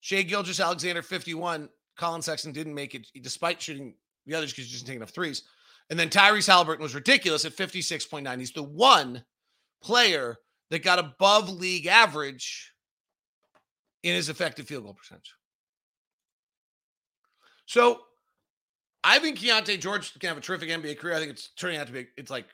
Shai 0.01 0.21
Gilgeous-Alexander, 0.23 1.01
51. 1.01 1.69
Collin 1.97 2.21
Sexton 2.21 2.51
didn't 2.51 2.75
make 2.75 2.95
it 2.95 3.07
despite 3.21 3.61
shooting 3.61 3.95
the 4.25 4.35
others 4.35 4.51
because 4.51 4.69
he 4.69 4.77
didn't 4.77 4.87
take 4.87 4.95
enough 4.95 5.09
threes. 5.09 5.43
And 5.89 5.99
then 5.99 6.09
Tyrese 6.09 6.47
Halliburton 6.47 6.83
was 6.83 6.95
ridiculous 6.95 7.45
at 7.45 7.55
56.9. 7.55 8.39
He's 8.39 8.51
the 8.51 8.63
one 8.63 9.23
player 9.81 10.37
that 10.69 10.83
got 10.83 10.99
above 10.99 11.49
league 11.49 11.87
average 11.87 12.71
in 14.03 14.15
his 14.15 14.29
effective 14.29 14.67
field 14.67 14.83
goal 14.83 14.93
percentage. 14.93 15.33
So 17.65 17.99
I 19.03 19.19
think 19.19 19.37
Keyonte 19.37 19.79
George 19.79 20.17
can 20.19 20.29
have 20.29 20.37
a 20.37 20.41
terrific 20.41 20.69
NBA 20.69 20.97
career. 20.97 21.15
I 21.15 21.19
think 21.19 21.31
it's 21.31 21.49
turning 21.49 21.77
out 21.77 21.87
to 21.87 21.93
be, 21.93 22.07
it's 22.17 22.31
like 22.31 22.45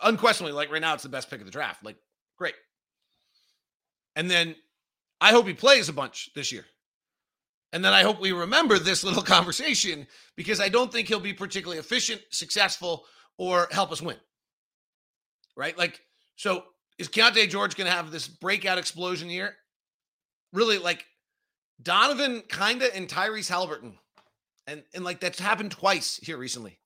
unquestionably, 0.00 0.52
like 0.52 0.70
right 0.70 0.80
now, 0.80 0.94
it's 0.94 1.02
the 1.02 1.08
best 1.08 1.30
pick 1.30 1.40
of 1.40 1.46
the 1.46 1.52
draft. 1.52 1.84
Like, 1.84 1.96
great. 2.38 2.54
And 4.16 4.30
then 4.30 4.54
I 5.20 5.30
hope 5.30 5.46
he 5.46 5.54
plays 5.54 5.88
a 5.88 5.92
bunch 5.92 6.30
this 6.34 6.52
year. 6.52 6.64
And 7.72 7.84
then 7.84 7.92
I 7.92 8.02
hope 8.02 8.20
we 8.20 8.32
remember 8.32 8.78
this 8.78 9.02
little 9.02 9.22
conversation 9.36 10.06
because 10.36 10.60
I 10.60 10.68
don't 10.68 10.92
think 10.92 11.08
he'll 11.08 11.20
be 11.20 11.34
particularly 11.34 11.80
efficient, 11.80 12.22
successful, 12.30 13.04
or 13.36 13.68
help 13.72 13.90
us 13.90 14.00
win. 14.00 14.16
Right? 15.56 15.76
Like, 15.76 16.00
so 16.36 16.64
is 16.98 17.08
Keyonte 17.08 17.48
George 17.48 17.76
going 17.76 17.88
to 17.88 17.96
have 17.96 18.10
this 18.10 18.28
breakout 18.28 18.78
explosion 18.78 19.28
year? 19.28 19.56
Really, 20.52 20.78
like 20.78 21.04
Donovan 21.82 22.42
kind 22.48 22.82
of 22.82 22.90
and 22.94 23.08
Tyrese 23.08 23.48
Halliburton. 23.48 23.98
And, 24.66 24.82
and 24.94 25.04
like 25.04 25.20
that's 25.20 25.38
happened 25.38 25.72
twice 25.72 26.18
here 26.22 26.38
recently. 26.38 26.78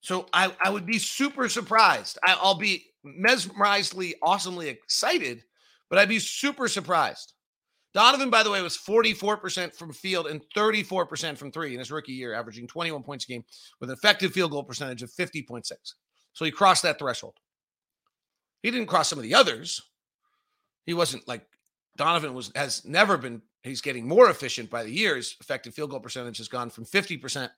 So 0.00 0.26
I, 0.32 0.52
I 0.62 0.70
would 0.70 0.86
be 0.86 0.98
super 0.98 1.48
surprised. 1.48 2.18
I, 2.24 2.36
I'll 2.40 2.56
be 2.56 2.86
mesmerizedly, 3.06 4.14
awesomely 4.22 4.68
excited, 4.68 5.44
but 5.88 5.98
I'd 5.98 6.08
be 6.08 6.18
super 6.18 6.68
surprised. 6.68 7.32
Donovan, 7.94 8.28
by 8.28 8.42
the 8.42 8.50
way, 8.50 8.60
was 8.60 8.76
44% 8.76 9.72
from 9.72 9.92
field 9.92 10.26
and 10.26 10.42
34% 10.56 11.38
from 11.38 11.52
three 11.52 11.74
in 11.74 11.78
his 11.78 11.92
rookie 11.92 12.12
year, 12.12 12.34
averaging 12.34 12.66
21 12.66 13.04
points 13.04 13.24
a 13.24 13.28
game 13.28 13.44
with 13.80 13.88
an 13.88 13.94
effective 13.94 14.32
field 14.32 14.50
goal 14.50 14.64
percentage 14.64 15.04
of 15.04 15.12
50.6. 15.12 15.70
So 16.32 16.44
he 16.44 16.50
crossed 16.50 16.82
that 16.82 16.98
threshold. 16.98 17.34
He 18.64 18.70
didn't 18.70 18.88
cross 18.88 19.10
some 19.10 19.18
of 19.18 19.22
the 19.24 19.34
others. 19.34 19.82
He 20.86 20.94
wasn't 20.94 21.28
like 21.28 21.46
Donovan 21.98 22.32
was 22.32 22.50
has 22.56 22.82
never 22.86 23.18
been 23.18 23.42
he's 23.62 23.82
getting 23.82 24.08
more 24.08 24.30
efficient 24.30 24.70
by 24.70 24.82
the 24.82 24.90
years. 24.90 25.36
Effective 25.38 25.74
field 25.74 25.90
goal 25.90 26.00
percentage 26.00 26.38
has 26.38 26.48
gone 26.48 26.70
from 26.70 26.86
50% 26.86 27.50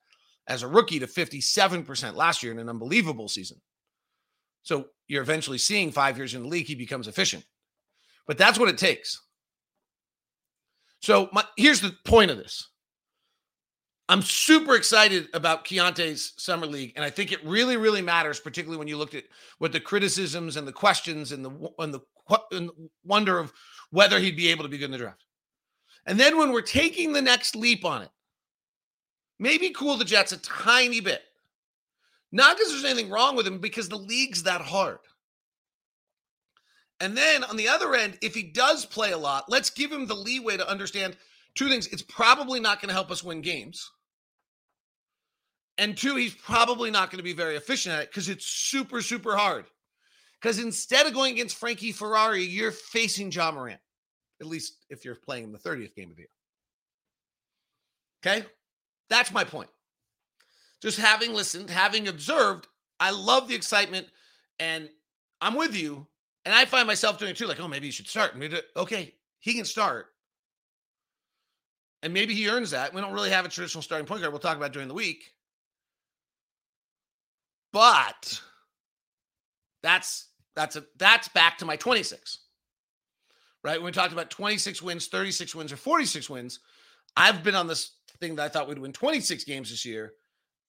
as 0.49 0.65
a 0.65 0.69
rookie 0.69 0.99
to 0.99 1.07
57% 1.07 2.17
last 2.17 2.43
year 2.43 2.51
in 2.51 2.59
an 2.59 2.69
unbelievable 2.69 3.29
season. 3.29 3.61
So 4.65 4.87
you're 5.07 5.23
eventually 5.23 5.59
seeing 5.59 5.93
five 5.93 6.17
years 6.17 6.35
in 6.35 6.43
the 6.43 6.49
league, 6.49 6.67
he 6.67 6.75
becomes 6.75 7.07
efficient. 7.07 7.45
But 8.27 8.37
that's 8.37 8.59
what 8.59 8.69
it 8.69 8.77
takes. 8.77 9.23
So 11.03 11.29
my, 11.33 11.45
here's 11.57 11.81
the 11.81 11.95
point 12.05 12.33
of 12.33 12.37
this. 12.37 12.69
I'm 14.09 14.23
super 14.23 14.77
excited 14.77 15.29
about 15.35 15.65
Keyonte's 15.65 16.33
summer 16.37 16.67
league, 16.67 16.93
and 16.95 17.05
I 17.05 17.11
think 17.11 17.33
it 17.33 17.45
really, 17.45 17.77
really 17.77 18.03
matters, 18.03 18.39
particularly 18.39 18.79
when 18.79 18.87
you 18.87 18.97
looked 18.97 19.17
at 19.17 19.25
what 19.59 19.73
the 19.73 19.81
criticisms 19.81 20.57
and 20.57 20.67
the 20.67 20.73
questions 20.73 21.33
and 21.33 21.45
the 21.45 21.51
and 21.81 21.93
the, 21.93 22.01
and 22.53 22.69
the 22.69 22.89
wonder 23.05 23.39
of 23.39 23.53
whether 23.91 24.21
he'd 24.21 24.37
be 24.37 24.49
able 24.49 24.63
to 24.63 24.69
be 24.69 24.79
good 24.79 24.87
in 24.87 24.91
the 24.93 24.99
draft. 24.99 25.25
And 26.07 26.21
then 26.21 26.39
when 26.39 26.53
we're 26.53 26.63
taking 26.63 27.13
the 27.13 27.23
next 27.23 27.57
leap 27.57 27.85
on 27.85 28.03
it, 28.03 28.11
maybe 29.41 29.71
cool 29.71 29.97
the 29.97 30.05
Jets 30.05 30.31
a 30.31 30.39
tiny 30.39 31.01
bit. 31.01 31.23
Not 32.31 32.57
because 32.57 32.71
there's 32.71 32.85
anything 32.85 33.11
wrong 33.11 33.35
with 33.35 33.47
him, 33.47 33.59
because 33.59 33.89
the 33.89 33.97
league's 33.97 34.45
that 34.45 34.61
hard. 34.61 34.99
And 37.01 37.17
then 37.17 37.45
on 37.45 37.57
the 37.57 37.69
other 37.69 37.95
end, 37.95 38.19
if 38.23 38.35
he 38.35 38.43
does 38.43 38.87
play 38.87 39.13
a 39.13 39.19
lot, 39.19 39.45
let's 39.49 39.71
give 39.71 39.91
him 39.91 40.07
the 40.07 40.15
leeway 40.15 40.57
to 40.57 40.69
understand 40.69 41.17
two 41.55 41.69
things. 41.69 41.89
It's 41.89 42.03
probably 42.03 42.61
not 42.61 42.81
going 42.81 42.89
to 42.89 42.95
help 42.95 43.11
us 43.11 43.25
win 43.25 43.43
games. 43.43 43.91
And 45.79 45.97
two, 45.97 46.17
he's 46.17 46.35
probably 46.35 46.91
not 46.91 47.11
going 47.11 47.19
to 47.19 47.25
be 47.25 47.35
very 47.35 47.57
efficient 47.57 47.95
at 47.95 48.03
it 48.05 48.11
because 48.11 48.29
it's 48.29 48.47
super, 48.47 49.03
super 49.03 49.37
hard. 49.37 49.67
Because 50.41 50.59
instead 50.59 51.07
of 51.07 51.15
going 51.15 51.35
against 51.35 51.57
Frankie 51.57 51.93
Ferrari, 51.93 52.43
you're 52.43 52.73
facing 52.73 53.31
Ja 53.31 53.51
Morant, 53.51 53.81
at 54.41 54.47
least 54.47 54.85
if 54.89 55.05
you're 55.05 55.15
playing 55.17 55.45
in 55.45 55.53
the 55.53 55.59
30th 55.59 55.95
game 55.95 56.11
of 56.11 56.17
the 56.17 56.23
year. 56.23 56.29
Okay? 58.25 58.47
That's 59.11 59.33
my 59.33 59.45
point. 59.45 59.69
Just 60.83 60.99
having 60.99 61.35
listened, 61.35 61.71
having 61.71 62.09
observed, 62.09 62.67
I 63.01 63.11
love 63.11 63.49
the 63.49 63.55
excitement 63.55 64.07
and 64.59 64.89
I'm 65.41 65.55
with 65.55 65.75
you. 65.75 66.07
And 66.45 66.55
I 66.55 66.65
find 66.65 66.87
myself 66.87 67.19
doing 67.19 67.33
it 67.33 67.37
too, 67.37 67.47
like, 67.47 67.61
oh, 67.61 67.67
maybe 67.67 67.87
you 67.87 67.93
should 67.93 68.09
start. 68.09 68.37
Maybe, 68.37 68.59
okay, 68.77 69.15
he 69.41 69.55
can 69.55 69.65
start. 69.65 70.07
And 72.03 72.15
maybe 72.15 72.35
he 72.35 72.49
earns 72.49 72.71
that. 72.71 72.95
We 72.95 73.01
don't 73.01 73.13
really 73.13 73.31
have 73.31 73.45
a 73.45 73.49
traditional 73.49 73.83
starting 73.83 74.07
point 74.07 74.21
guard. 74.21 74.33
We'll 74.33 74.41
talk 74.41 74.57
about 74.57 74.73
during 74.73 74.87
the 74.87 74.95
week. 74.95 75.33
But 77.77 78.41
that's 79.83 80.29
that's 80.55 80.77
a 80.77 80.85
that's 80.97 81.29
back 81.29 81.59
to 81.59 81.67
my 81.67 81.77
26. 81.77 82.39
Right? 83.63 83.77
When 83.77 83.85
we 83.85 83.93
talked 83.93 84.15
about 84.15 84.31
26 84.31 84.81
wins, 84.81 85.09
36 85.09 85.55
wins, 85.55 85.73
or 85.73 85.77
46 85.77 86.31
wins, 86.31 86.61
I've 87.19 87.45
been 87.45 87.55
on 87.55 87.67
this 87.67 87.91
thing 88.19 88.35
that 88.37 88.45
I 88.45 88.49
thought 88.49 88.67
we'd 88.67 88.79
win 88.79 88.95
26 88.95 89.45
games 89.45 89.69
this 89.69 89.85
year. 89.85 90.15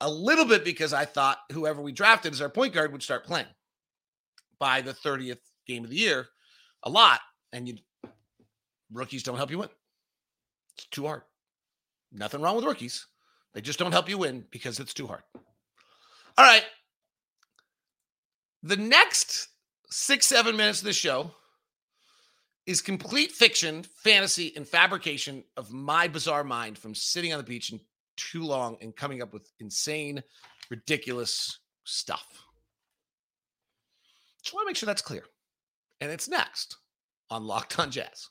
A 0.01 0.11
little 0.11 0.43
bit 0.43 0.65
because 0.65 0.91
I 0.91 1.05
thought 1.05 1.37
whoever 1.53 1.81
we 1.81 1.93
drafted 1.93 2.33
as 2.33 2.41
our 2.41 2.49
point 2.49 2.73
guard 2.73 2.91
would 2.91 3.01
start 3.01 3.25
playing 3.25 3.47
by 4.59 4.81
the 4.81 4.91
30th 4.93 5.39
game 5.65 5.85
of 5.85 5.89
the 5.89 5.95
year. 5.95 6.27
A 6.83 6.89
lot. 6.89 7.21
And 7.53 7.69
you 7.69 7.77
rookies 8.91 9.23
don't 9.23 9.37
help 9.37 9.51
you 9.51 9.59
win. 9.59 9.69
It's 10.77 10.87
too 10.87 11.05
hard. 11.05 11.21
Nothing 12.11 12.41
wrong 12.41 12.57
with 12.57 12.65
rookies. 12.65 13.07
They 13.53 13.61
just 13.61 13.79
don't 13.79 13.93
help 13.93 14.09
you 14.09 14.17
win 14.17 14.43
because 14.51 14.81
it's 14.81 14.93
too 14.93 15.07
hard. 15.07 15.23
All 16.37 16.45
right. 16.45 16.65
The 18.67 18.75
next 18.75 19.47
six, 19.89 20.27
seven 20.27 20.57
minutes 20.57 20.79
of 20.79 20.85
the 20.85 20.91
show 20.91 21.31
is 22.65 22.81
complete 22.81 23.31
fiction, 23.31 23.81
fantasy, 24.03 24.51
and 24.57 24.67
fabrication 24.67 25.45
of 25.55 25.71
my 25.71 26.09
bizarre 26.09 26.43
mind 26.43 26.77
from 26.77 26.93
sitting 26.93 27.31
on 27.31 27.37
the 27.37 27.45
beach 27.45 27.71
and 27.71 27.79
too 28.17 28.43
long 28.43 28.75
and 28.81 28.93
coming 28.93 29.21
up 29.21 29.31
with 29.31 29.49
insane, 29.61 30.21
ridiculous 30.69 31.59
stuff. 31.85 32.25
Just 34.43 34.53
want 34.53 34.65
to 34.65 34.69
make 34.69 34.75
sure 34.75 34.87
that's 34.87 35.01
clear. 35.01 35.23
And 36.01 36.11
it's 36.11 36.27
next 36.27 36.75
on 37.29 37.45
Locked 37.45 37.79
on 37.79 37.89
Jazz. 37.89 38.27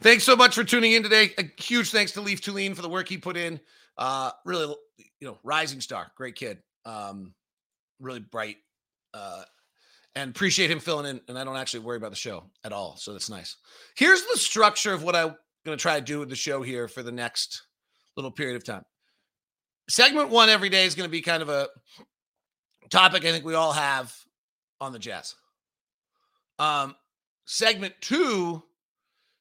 Thanks 0.00 0.24
so 0.24 0.34
much 0.34 0.56
for 0.56 0.64
tuning 0.64 0.90
in 0.90 1.04
today. 1.04 1.34
A 1.38 1.44
huge 1.62 1.92
thanks 1.92 2.10
to 2.12 2.20
Leaf 2.20 2.40
Tulane 2.40 2.74
for 2.74 2.82
the 2.82 2.88
work 2.88 3.08
he 3.08 3.16
put 3.16 3.36
in. 3.36 3.60
Uh, 3.96 4.32
really, 4.44 4.74
you 5.20 5.28
know, 5.28 5.38
rising 5.44 5.80
star, 5.80 6.10
great 6.16 6.34
kid. 6.34 6.58
Um, 6.84 7.32
really 8.00 8.20
bright. 8.20 8.56
Uh, 9.14 9.42
and 10.14 10.30
appreciate 10.30 10.70
him 10.70 10.80
filling 10.80 11.06
in. 11.06 11.20
And 11.28 11.38
I 11.38 11.44
don't 11.44 11.56
actually 11.56 11.80
worry 11.80 11.98
about 11.98 12.10
the 12.10 12.16
show 12.16 12.44
at 12.64 12.72
all. 12.72 12.96
So 12.96 13.12
that's 13.12 13.30
nice. 13.30 13.56
Here's 13.96 14.24
the 14.26 14.38
structure 14.38 14.92
of 14.92 15.02
what 15.02 15.14
I'm 15.14 15.36
going 15.64 15.76
to 15.76 15.82
try 15.82 15.98
to 15.98 16.04
do 16.04 16.18
with 16.18 16.30
the 16.30 16.36
show 16.36 16.62
here 16.62 16.88
for 16.88 17.02
the 17.02 17.12
next 17.12 17.62
little 18.16 18.30
period 18.30 18.56
of 18.56 18.64
time. 18.64 18.82
Segment 19.88 20.30
one 20.30 20.48
every 20.48 20.70
day 20.70 20.86
is 20.86 20.94
going 20.94 21.08
to 21.08 21.12
be 21.12 21.20
kind 21.20 21.42
of 21.42 21.48
a 21.48 21.68
topic 22.90 23.24
I 23.24 23.30
think 23.30 23.44
we 23.44 23.54
all 23.54 23.72
have 23.72 24.14
on 24.80 24.92
the 24.92 24.98
Jazz. 24.98 25.34
Um, 26.58 26.96
segment 27.44 27.94
two 28.00 28.62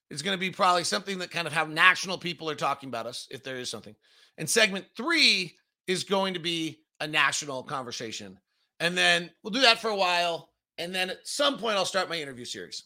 is 0.10 0.22
going 0.22 0.38
to 0.38 0.40
be 0.40 0.52
probably 0.52 0.84
something 0.84 1.20
that 1.20 1.32
kind 1.32 1.48
of 1.48 1.54
how 1.54 1.66
national 1.66 2.18
people 2.18 2.50
are 2.50 2.56
talking 2.56 2.90
about 2.90 3.08
us, 3.08 3.28
if 3.32 3.44
there 3.44 3.56
is 3.56 3.70
something. 3.70 3.96
And 4.38 4.50
segment 4.50 4.86
three 4.96 5.56
is 5.88 6.04
going 6.04 6.34
to 6.34 6.40
be 6.40 6.80
a 7.00 7.08
national 7.08 7.64
conversation. 7.64 8.38
And 8.80 8.98
then 8.98 9.30
we'll 9.42 9.52
do 9.52 9.62
that 9.62 9.80
for 9.80 9.90
a 9.90 9.96
while. 9.96 10.50
And 10.78 10.94
then 10.94 11.10
at 11.10 11.26
some 11.26 11.58
point, 11.58 11.78
I'll 11.78 11.86
start 11.86 12.10
my 12.10 12.18
interview 12.18 12.46
series. 12.46 12.84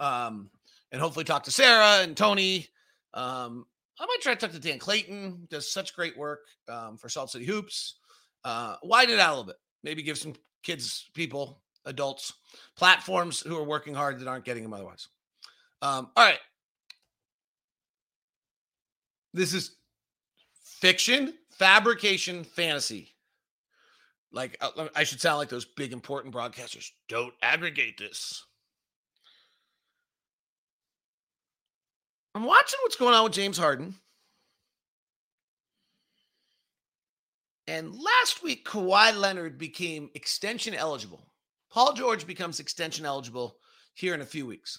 Um, 0.00 0.50
and 0.92 1.00
hopefully 1.00 1.24
talk 1.24 1.44
to 1.44 1.50
Sarah 1.50 2.02
and 2.02 2.16
Tony. 2.16 2.66
Um, 3.14 3.66
I 4.00 4.06
might 4.06 4.20
try 4.22 4.34
to 4.34 4.40
talk 4.40 4.52
to 4.52 4.60
Dan 4.60 4.78
Clayton, 4.78 5.46
does 5.50 5.70
such 5.70 5.94
great 5.94 6.16
work 6.16 6.46
um, 6.68 6.96
for 6.96 7.08
Salt 7.08 7.30
City 7.30 7.44
Hoops. 7.44 7.96
Uh, 8.44 8.76
widen 8.82 9.14
it 9.16 9.20
out 9.20 9.30
a 9.30 9.32
little 9.32 9.44
bit. 9.44 9.56
Maybe 9.82 10.02
give 10.02 10.18
some 10.18 10.34
kids, 10.62 11.10
people, 11.14 11.60
adults, 11.84 12.32
platforms 12.76 13.40
who 13.40 13.56
are 13.56 13.64
working 13.64 13.94
hard 13.94 14.20
that 14.20 14.28
aren't 14.28 14.44
getting 14.44 14.62
them 14.62 14.72
otherwise. 14.72 15.08
Um, 15.82 16.10
all 16.16 16.24
right. 16.24 16.38
This 19.34 19.52
is 19.52 19.76
fiction, 20.64 21.34
fabrication, 21.50 22.44
fantasy. 22.44 23.14
Like 24.32 24.56
uh, 24.60 24.88
I 24.94 25.04
should 25.04 25.20
sound 25.20 25.38
like 25.38 25.48
those 25.48 25.64
big 25.64 25.92
important 25.92 26.34
broadcasters. 26.34 26.90
Don't 27.08 27.34
aggregate 27.42 27.98
this. 27.98 28.44
I'm 32.34 32.44
watching 32.44 32.78
what's 32.82 32.96
going 32.96 33.14
on 33.14 33.24
with 33.24 33.32
James 33.32 33.58
Harden. 33.58 33.94
And 37.66 37.94
last 37.94 38.42
week, 38.42 38.66
Kawhi 38.66 39.14
Leonard 39.18 39.58
became 39.58 40.08
extension 40.14 40.74
eligible. 40.74 41.26
Paul 41.70 41.92
George 41.92 42.26
becomes 42.26 42.60
extension 42.60 43.04
eligible 43.04 43.56
here 43.94 44.14
in 44.14 44.20
a 44.20 44.26
few 44.26 44.46
weeks. 44.46 44.78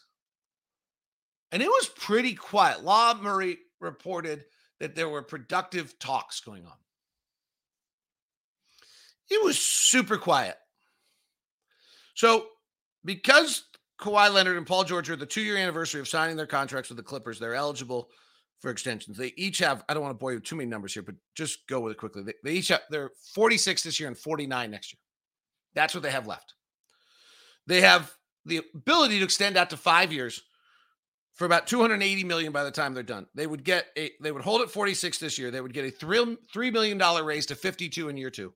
And 1.51 1.61
it 1.61 1.67
was 1.67 1.89
pretty 1.95 2.33
quiet. 2.33 2.83
Law 2.83 3.13
Murray 3.15 3.59
reported 3.79 4.45
that 4.79 4.95
there 4.95 5.09
were 5.09 5.21
productive 5.21 5.99
talks 5.99 6.39
going 6.39 6.65
on. 6.65 6.73
It 9.29 9.43
was 9.43 9.59
super 9.59 10.17
quiet. 10.17 10.55
So, 12.15 12.47
because 13.05 13.63
Kawhi 13.99 14.33
Leonard 14.33 14.57
and 14.57 14.67
Paul 14.67 14.83
George 14.83 15.09
are 15.09 15.15
the 15.15 15.25
two 15.25 15.41
year 15.41 15.57
anniversary 15.57 16.01
of 16.01 16.07
signing 16.07 16.35
their 16.35 16.47
contracts 16.47 16.89
with 16.89 16.97
the 16.97 17.03
Clippers, 17.03 17.39
they're 17.39 17.55
eligible 17.55 18.09
for 18.59 18.71
extensions. 18.71 19.17
They 19.17 19.33
each 19.37 19.59
have, 19.59 19.83
I 19.87 19.93
don't 19.93 20.03
want 20.03 20.13
to 20.13 20.19
bore 20.19 20.31
you 20.31 20.37
with 20.37 20.43
too 20.43 20.55
many 20.55 20.69
numbers 20.69 20.93
here, 20.93 21.03
but 21.03 21.15
just 21.35 21.65
go 21.67 21.79
with 21.79 21.93
it 21.93 21.97
quickly. 21.97 22.23
They, 22.23 22.33
they 22.43 22.51
each 22.53 22.67
have, 22.69 22.81
they're 22.89 23.11
46 23.33 23.83
this 23.83 23.99
year 23.99 24.07
and 24.07 24.17
49 24.17 24.71
next 24.71 24.93
year. 24.93 24.99
That's 25.75 25.93
what 25.93 26.03
they 26.03 26.11
have 26.11 26.27
left. 26.27 26.53
They 27.67 27.81
have 27.81 28.11
the 28.45 28.61
ability 28.73 29.19
to 29.19 29.23
extend 29.23 29.55
out 29.55 29.69
to 29.69 29.77
five 29.77 30.11
years 30.11 30.41
for 31.35 31.45
about 31.45 31.67
280 31.67 32.23
million 32.25 32.51
by 32.51 32.63
the 32.63 32.71
time 32.71 32.93
they're 32.93 33.03
done. 33.03 33.27
They 33.33 33.47
would 33.47 33.63
get 33.63 33.85
a 33.97 34.11
they 34.21 34.31
would 34.31 34.41
hold 34.41 34.61
at 34.61 34.69
46 34.69 35.19
this 35.19 35.37
year. 35.37 35.51
They 35.51 35.61
would 35.61 35.73
get 35.73 35.85
a 35.85 35.91
three 35.91 36.37
three 36.51 36.71
million 36.71 36.97
dollar 36.97 37.23
raise 37.23 37.45
to 37.45 37.55
52 37.55 38.09
in 38.09 38.17
year 38.17 38.29
two. 38.29 38.53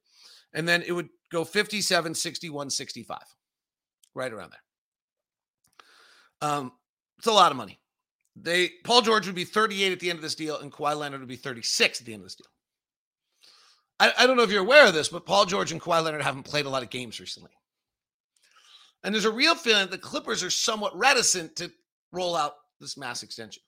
And 0.53 0.67
then 0.67 0.83
it 0.83 0.91
would 0.91 1.09
go 1.31 1.43
57, 1.43 2.13
61, 2.13 2.69
65. 2.69 3.17
Right 4.15 4.31
around 4.31 4.51
there. 4.51 6.49
Um, 6.49 6.71
it's 7.17 7.27
a 7.27 7.31
lot 7.31 7.51
of 7.51 7.57
money. 7.57 7.79
They 8.35 8.71
Paul 8.83 9.01
George 9.01 9.25
would 9.27 9.35
be 9.35 9.45
38 9.45 9.91
at 9.91 9.99
the 9.99 10.09
end 10.09 10.17
of 10.17 10.23
this 10.23 10.35
deal, 10.35 10.59
and 10.59 10.71
Kawhi 10.71 10.97
Leonard 10.97 11.19
would 11.19 11.29
be 11.29 11.35
36 11.35 11.99
at 11.99 12.05
the 12.05 12.13
end 12.13 12.21
of 12.21 12.25
this 12.25 12.35
deal. 12.35 12.47
I, 13.99 14.11
I 14.17 14.27
don't 14.27 14.37
know 14.37 14.43
if 14.43 14.51
you're 14.51 14.61
aware 14.61 14.87
of 14.87 14.93
this, 14.93 15.09
but 15.09 15.25
Paul 15.25 15.45
George 15.45 15.71
and 15.71 15.79
Kawhi 15.79 16.03
Leonard 16.03 16.21
haven't 16.21 16.43
played 16.43 16.65
a 16.65 16.69
lot 16.69 16.83
of 16.83 16.89
games 16.89 17.19
recently. 17.19 17.51
And 19.03 19.13
there's 19.13 19.25
a 19.25 19.31
real 19.31 19.55
feeling 19.55 19.87
the 19.87 19.97
Clippers 19.97 20.43
are 20.43 20.49
somewhat 20.49 20.97
reticent 20.97 21.55
to 21.57 21.71
roll 22.11 22.35
out 22.35 22.53
this 22.79 22.97
mass 22.97 23.23
extension. 23.23 23.61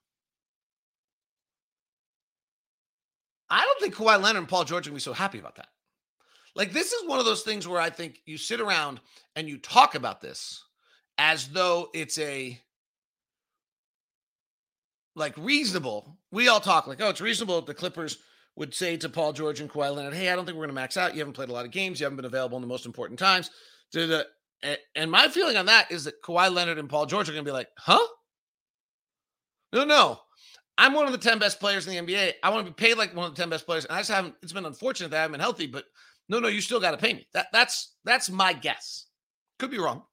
I 3.49 3.63
don't 3.63 3.79
think 3.79 3.95
Kawhi 3.95 4.21
Leonard 4.21 4.37
and 4.37 4.47
Paul 4.47 4.63
George 4.63 4.87
are 4.87 4.89
going 4.89 4.99
to 4.99 5.01
be 5.01 5.11
so 5.11 5.13
happy 5.13 5.39
about 5.39 5.55
that. 5.55 5.67
Like, 6.55 6.71
this 6.71 6.93
is 6.93 7.07
one 7.07 7.19
of 7.19 7.25
those 7.25 7.43
things 7.43 7.67
where 7.67 7.81
I 7.81 7.89
think 7.89 8.21
you 8.25 8.37
sit 8.37 8.61
around 8.61 9.01
and 9.35 9.49
you 9.49 9.57
talk 9.57 9.95
about 9.95 10.21
this 10.21 10.63
as 11.17 11.49
though 11.49 11.89
it's 11.93 12.17
a 12.17 12.59
like 15.15 15.35
reasonable. 15.37 16.17
We 16.31 16.47
all 16.47 16.59
talk 16.59 16.87
like, 16.87 17.01
oh, 17.01 17.09
it's 17.09 17.21
reasonable 17.21 17.61
the 17.61 17.73
Clippers 17.73 18.17
would 18.57 18.73
say 18.73 18.95
to 18.97 19.09
Paul 19.09 19.33
George 19.33 19.59
and 19.59 19.69
Kawhi 19.69 19.93
Leonard, 19.93 20.13
hey, 20.13 20.29
I 20.29 20.35
don't 20.35 20.45
think 20.45 20.55
we're 20.57 20.65
going 20.65 20.75
to 20.75 20.81
max 20.81 20.97
out. 20.97 21.13
You 21.13 21.19
haven't 21.19 21.33
played 21.33 21.49
a 21.49 21.53
lot 21.53 21.65
of 21.65 21.71
games. 21.71 21.99
You 21.99 22.05
haven't 22.05 22.17
been 22.17 22.25
available 22.25 22.57
in 22.57 22.61
the 22.61 22.67
most 22.67 22.85
important 22.85 23.19
times. 23.19 23.49
And 23.93 25.11
my 25.11 25.27
feeling 25.27 25.57
on 25.57 25.65
that 25.67 25.91
is 25.91 26.05
that 26.05 26.21
Kawhi 26.21 26.53
Leonard 26.53 26.77
and 26.77 26.89
Paul 26.89 27.05
George 27.05 27.27
are 27.29 27.33
going 27.33 27.43
to 27.43 27.49
be 27.49 27.53
like, 27.53 27.67
huh? 27.77 28.05
No, 29.73 29.83
no. 29.83 30.19
I'm 30.77 30.93
one 30.93 31.05
of 31.05 31.11
the 31.11 31.17
10 31.17 31.39
best 31.39 31.59
players 31.59 31.87
in 31.87 32.05
the 32.05 32.13
NBA. 32.13 32.33
I 32.43 32.49
want 32.49 32.65
to 32.65 32.71
be 32.71 32.75
paid 32.75 32.97
like 32.97 33.15
one 33.15 33.27
of 33.27 33.35
the 33.35 33.41
10 33.41 33.49
best 33.49 33.65
players. 33.65 33.85
And 33.85 33.95
I 33.95 33.99
just 33.99 34.11
haven't, 34.11 34.35
it's 34.41 34.53
been 34.53 34.65
unfortunate 34.65 35.11
that 35.11 35.17
I 35.17 35.21
haven't 35.21 35.33
been 35.33 35.41
healthy, 35.41 35.67
but 35.67 35.85
no, 36.29 36.39
no, 36.39 36.47
you 36.47 36.61
still 36.61 36.79
got 36.79 36.91
to 36.91 36.97
pay 36.97 37.13
me. 37.13 37.27
That 37.33 37.47
that's 37.51 37.95
that's 38.03 38.29
my 38.29 38.53
guess. 38.53 39.05
Could 39.59 39.71
be 39.71 39.79
wrong. 39.79 40.03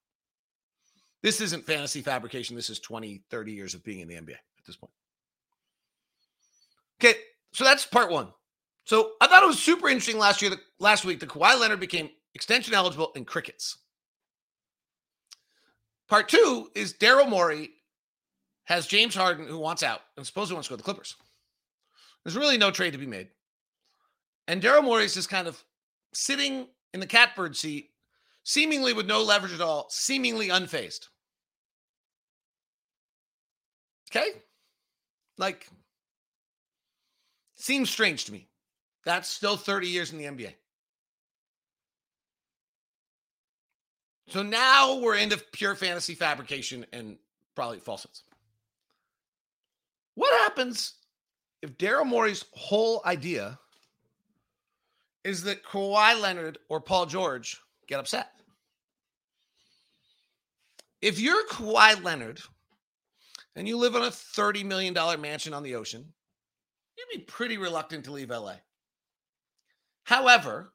This 1.23 1.41
isn't 1.41 1.65
fantasy 1.65 2.01
fabrication. 2.03 2.57
This 2.57 2.69
is 2.69 2.81
20, 2.81 3.23
30 3.31 3.53
years 3.53 3.75
of 3.75 3.85
being 3.85 4.01
in 4.01 4.09
the 4.09 4.15
NBA 4.15 4.33
at 4.33 4.67
this 4.67 4.77
point. 4.77 4.93
Okay, 7.01 7.19
so 7.53 7.65
that's 7.65 7.87
part 7.87 8.11
one. 8.11 8.29
So 8.85 9.13
I 9.21 9.29
thought 9.29 9.43
it 9.43 9.47
was 9.47 9.63
super 9.63 9.89
interesting 9.89 10.19
last 10.19 10.43
year, 10.43 10.51
that 10.51 10.61
last 10.81 11.05
week, 11.05 11.21
that 11.21 11.29
Kawhi 11.29 11.59
Leonard 11.59 11.81
became 11.81 12.11
extension 12.35 12.75
eligible 12.75 13.13
in 13.15 13.25
crickets. 13.25 13.79
Part 16.09 16.29
two 16.29 16.71
is 16.75 16.93
Daryl 16.93 17.29
Morey 17.29 17.71
has 18.65 18.87
James 18.87 19.15
Harden 19.15 19.47
who 19.47 19.59
wants 19.59 19.83
out 19.83 20.01
and 20.17 20.27
supposedly 20.27 20.55
wants 20.55 20.69
to 20.69 20.73
go 20.73 20.77
to 20.77 20.83
the 20.83 20.85
Clippers. 20.85 21.17
There's 22.25 22.37
really 22.37 22.59
no 22.59 22.71
trade 22.71 22.93
to 22.93 22.99
be 22.99 23.07
made. 23.07 23.29
And 24.49 24.63
Daryl 24.63 24.85
Morey 24.85 25.05
is 25.05 25.15
just 25.15 25.29
kind 25.29 25.49
of 25.49 25.63
sitting 26.13 26.67
in 26.93 27.01
the 27.01 27.07
catbird 27.07 27.57
seat, 27.57 27.91
seemingly 28.45 28.93
with 28.93 29.07
no 29.07 29.23
leverage 29.23 29.53
at 29.53 29.61
all, 29.61 29.87
seemingly 29.91 30.49
unfazed. 30.49 31.09
Okay? 34.11 34.31
Like, 35.39 35.69
seems 37.57 37.91
strange 37.91 38.27
to 38.27 38.33
me. 38.33 38.49
That's 39.05 39.29
still 39.29 39.57
30 39.57 39.89
years 39.89 40.13
in 40.13 40.19
the 40.19 40.25
NBA. 40.25 40.53
So 44.29 44.43
now 44.43 44.99
we're 44.99 45.17
into 45.17 45.43
pure 45.53 45.75
fantasy 45.75 46.15
fabrication 46.15 46.87
and 46.93 47.19
probably 47.55 47.81
falsehoods. 47.81 48.23
What 50.15 50.33
happens 50.41 50.95
if 51.63 51.77
Daryl 51.79 52.07
Morey's 52.07 52.45
whole 52.53 53.03
idea 53.05 53.59
is 55.25 55.43
that 55.45 55.65
Kawhi 55.65 56.21
Leonard 56.21 56.59
or 56.69 56.81
Paul 56.81 57.07
George 57.07 57.61
get 57.87 58.01
upset? 58.01 58.31
If 61.01 61.19
you're 61.19 61.47
Kawhi 61.49 62.03
Leonard 62.03 62.41
and 63.57 63.67
you 63.67 63.77
live 63.77 63.97
on 63.97 64.03
a 64.03 64.11
$30 64.11 64.65
million 64.65 64.95
mansion 65.21 65.55
on 65.55 65.63
the 65.63 65.75
ocean, 65.75 66.13
you'd 66.97 67.19
be 67.19 67.25
pretty 67.25 67.57
reluctant 67.57 68.05
to 68.05 68.13
leave 68.13 68.31
LA. 68.31 68.55
However, 70.05 70.73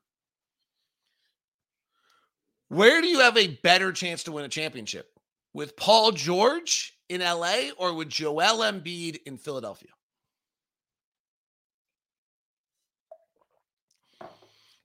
where 2.69 3.01
do 3.01 3.07
you 3.07 3.19
have 3.19 3.37
a 3.37 3.57
better 3.63 3.91
chance 3.91 4.23
to 4.23 4.31
win 4.31 4.45
a 4.45 4.49
championship? 4.49 5.09
With 5.53 5.77
Paul 5.77 6.11
George 6.11 6.97
in 7.09 7.21
LA 7.21 7.69
or 7.77 7.93
with 7.93 8.09
Joel 8.09 8.59
Embiid 8.59 9.19
in 9.25 9.37
Philadelphia? 9.37 9.89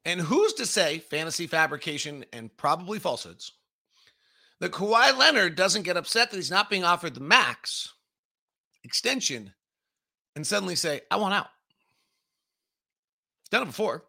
And 0.05 0.21
who's 0.21 0.55
to 0.55 0.67
say, 0.67 0.99
fantasy 0.99 1.47
fabrication 1.47 2.25
and 2.33 2.55
probably 2.57 2.99
falsehoods, 2.99 3.53
that 4.61 4.73
Kawhi 4.73 5.17
Leonard 5.17 5.55
doesn't 5.55 5.83
get 5.83 5.97
upset 5.97 6.31
that 6.31 6.37
he's 6.37 6.51
not 6.51 6.71
being 6.71 6.85
offered 6.85 7.15
the 7.15 7.21
max 7.21 7.93
extension 8.85 9.53
and 10.35 10.47
suddenly 10.47 10.77
say, 10.77 11.03
I 11.11 11.17
want 11.17 11.35
out? 11.35 11.49
Done 13.51 13.63
it 13.63 13.67
before. 13.67 14.05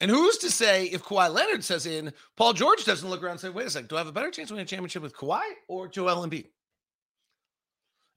And 0.00 0.10
who's 0.10 0.36
to 0.38 0.50
say 0.50 0.86
if 0.86 1.02
Kawhi 1.02 1.32
Leonard 1.32 1.64
says 1.64 1.86
in, 1.86 2.12
Paul 2.36 2.52
George 2.52 2.84
doesn't 2.84 3.08
look 3.08 3.22
around 3.22 3.32
and 3.32 3.40
say, 3.40 3.48
wait 3.48 3.66
a 3.66 3.70
second, 3.70 3.88
do 3.88 3.96
I 3.96 4.00
have 4.00 4.08
a 4.08 4.12
better 4.12 4.30
chance 4.30 4.50
winning 4.50 4.64
a 4.64 4.68
championship 4.68 5.02
with 5.02 5.16
Kawhi 5.16 5.40
or 5.68 5.88
Joel 5.88 6.26
Embiid? 6.26 6.46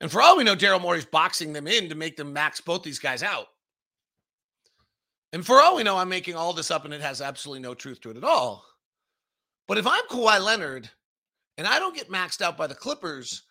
And 0.01 0.11
for 0.11 0.21
all 0.21 0.37
we 0.37 0.43
know, 0.43 0.55
Daryl 0.55 0.81
Morey's 0.81 1.05
boxing 1.05 1.53
them 1.53 1.67
in 1.67 1.89
to 1.89 1.95
make 1.95 2.17
them 2.17 2.33
max 2.33 2.59
both 2.59 2.83
these 2.83 2.99
guys 2.99 3.23
out. 3.23 3.47
And 5.31 5.45
for 5.45 5.61
all 5.61 5.75
we 5.75 5.83
know, 5.83 5.97
I'm 5.97 6.09
making 6.09 6.35
all 6.35 6.53
this 6.53 6.71
up 6.71 6.85
and 6.85 6.93
it 6.93 7.01
has 7.01 7.21
absolutely 7.21 7.61
no 7.61 7.73
truth 7.73 8.01
to 8.01 8.11
it 8.11 8.17
at 8.17 8.23
all. 8.23 8.65
But 9.67 9.77
if 9.77 9.85
I'm 9.85 10.03
Kawhi 10.09 10.43
Leonard 10.43 10.89
and 11.57 11.67
I 11.67 11.77
don't 11.77 11.95
get 11.95 12.09
maxed 12.09 12.41
out 12.41 12.57
by 12.57 12.67
the 12.67 12.75
Clippers, 12.75 13.43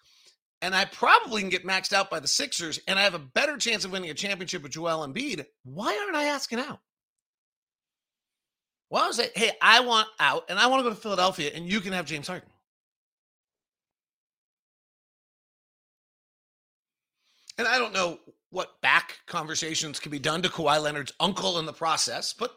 and 0.61 0.75
I 0.75 0.87
probably 0.87 1.41
can 1.41 1.51
get 1.51 1.65
maxed 1.65 1.93
out 1.93 2.11
by 2.11 2.19
the 2.19 2.27
Sixers, 2.27 2.81
and 2.89 2.99
I 2.99 3.03
have 3.03 3.15
a 3.15 3.21
better 3.21 3.57
chance 3.57 3.85
of 3.85 3.93
winning 3.93 4.11
a 4.11 4.15
championship 4.15 4.63
with 4.63 4.73
Joel 4.73 5.07
Embiid, 5.07 5.45
why 5.65 5.97
aren't 5.97 6.17
I 6.17 6.25
asking 6.25 6.59
out? 6.59 6.81
Why 8.89 9.01
don't 9.01 9.11
I 9.11 9.25
say, 9.25 9.31
hey, 9.37 9.53
I 9.63 9.81
want 9.81 10.09
out 10.19 10.47
and 10.49 10.59
I 10.59 10.67
want 10.67 10.81
to 10.81 10.85
go 10.85 10.95
to 10.95 11.01
Philadelphia 11.01 11.53
and 11.55 11.71
you 11.71 11.81
can 11.81 11.93
have 11.93 12.07
James 12.07 12.27
Harden? 12.27 12.49
And 17.59 17.69
I 17.69 17.79
don't 17.79 17.93
know 17.93 18.19
what 18.51 18.81
back 18.81 19.19
conversations 19.27 20.01
can 20.01 20.11
be 20.11 20.19
done 20.19 20.43
to 20.43 20.49
Kawhi 20.49 20.83
Leonard's 20.83 21.13
uncle 21.21 21.59
in 21.59 21.67
the 21.67 21.73
process, 21.73 22.33
but 22.33 22.53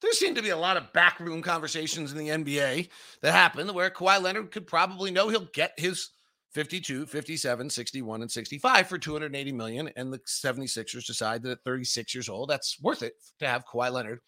there 0.00 0.12
seem 0.12 0.34
to 0.34 0.42
be 0.42 0.50
a 0.50 0.56
lot 0.56 0.76
of 0.76 0.92
backroom 0.92 1.42
conversations 1.42 2.12
in 2.12 2.18
the 2.18 2.28
NBA 2.28 2.88
that 3.22 3.32
happen 3.32 3.72
where 3.72 3.90
Kawhi 3.90 4.20
Leonard 4.20 4.50
could 4.50 4.66
probably 4.66 5.10
know 5.10 5.28
he'll 5.28 5.48
get 5.52 5.72
his 5.76 6.10
52, 6.52 7.06
57, 7.06 7.70
61, 7.70 8.22
and 8.22 8.30
65 8.30 8.86
for 8.86 8.98
280 8.98 9.52
million. 9.52 9.90
And 9.96 10.12
the 10.12 10.20
76ers 10.20 11.06
decide 11.06 11.42
that 11.42 11.50
at 11.50 11.64
36 11.64 12.14
years 12.14 12.28
old, 12.28 12.48
that's 12.48 12.80
worth 12.80 13.02
it 13.02 13.14
to 13.40 13.46
have 13.46 13.66
Kawhi 13.66 13.90
Leonard 13.90 14.20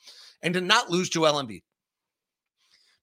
and 0.42 0.52
to 0.54 0.60
not 0.60 0.90
lose 0.90 1.08
Joel 1.08 1.42
Embiid. 1.42 1.62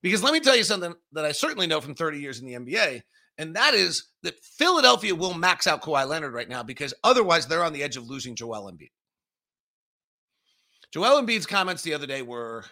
Because 0.02 0.22
let 0.22 0.34
me 0.34 0.40
tell 0.40 0.56
you 0.56 0.64
something 0.64 0.94
that 1.12 1.24
I 1.24 1.32
certainly 1.32 1.66
know 1.66 1.80
from 1.80 1.94
30 1.94 2.18
years 2.18 2.40
in 2.40 2.46
the 2.46 2.54
NBA, 2.54 3.00
and 3.38 3.56
that 3.56 3.74
is 3.74 4.08
that 4.22 4.38
Philadelphia 4.40 5.14
will 5.14 5.34
max 5.34 5.66
out 5.66 5.82
Kawhi 5.82 6.06
Leonard 6.08 6.34
right 6.34 6.48
now 6.48 6.62
because 6.62 6.94
otherwise 7.02 7.46
they're 7.46 7.64
on 7.64 7.72
the 7.72 7.82
edge 7.82 7.96
of 7.96 8.08
losing 8.08 8.36
Joel 8.36 8.70
Embiid. 8.70 8.90
Joel 10.92 11.20
Embiid's 11.20 11.46
comments 11.46 11.82
the 11.82 11.94
other 11.94 12.06
day 12.06 12.22
were 12.22 12.64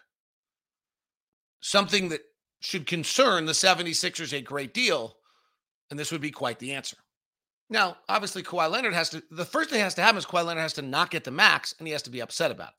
something 1.60 2.10
that 2.10 2.20
should 2.60 2.86
concern 2.86 3.46
the 3.46 3.52
76ers 3.52 4.32
a 4.32 4.40
great 4.40 4.72
deal 4.72 5.16
and 5.90 5.98
this 5.98 6.12
would 6.12 6.20
be 6.20 6.30
quite 6.30 6.58
the 6.58 6.72
answer. 6.72 6.96
Now, 7.68 7.96
obviously, 8.08 8.42
Kawhi 8.42 8.70
Leonard 8.70 8.94
has 8.94 9.10
to, 9.10 9.22
the 9.30 9.44
first 9.44 9.70
thing 9.70 9.78
that 9.78 9.84
has 9.84 9.94
to 9.94 10.02
happen 10.02 10.18
is 10.18 10.26
Kawhi 10.26 10.44
Leonard 10.44 10.62
has 10.62 10.74
to 10.74 10.82
not 10.82 11.10
get 11.10 11.24
the 11.24 11.30
max 11.30 11.74
and 11.78 11.88
he 11.88 11.92
has 11.92 12.02
to 12.02 12.10
be 12.10 12.20
upset 12.20 12.50
about 12.50 12.68
it. 12.68 12.74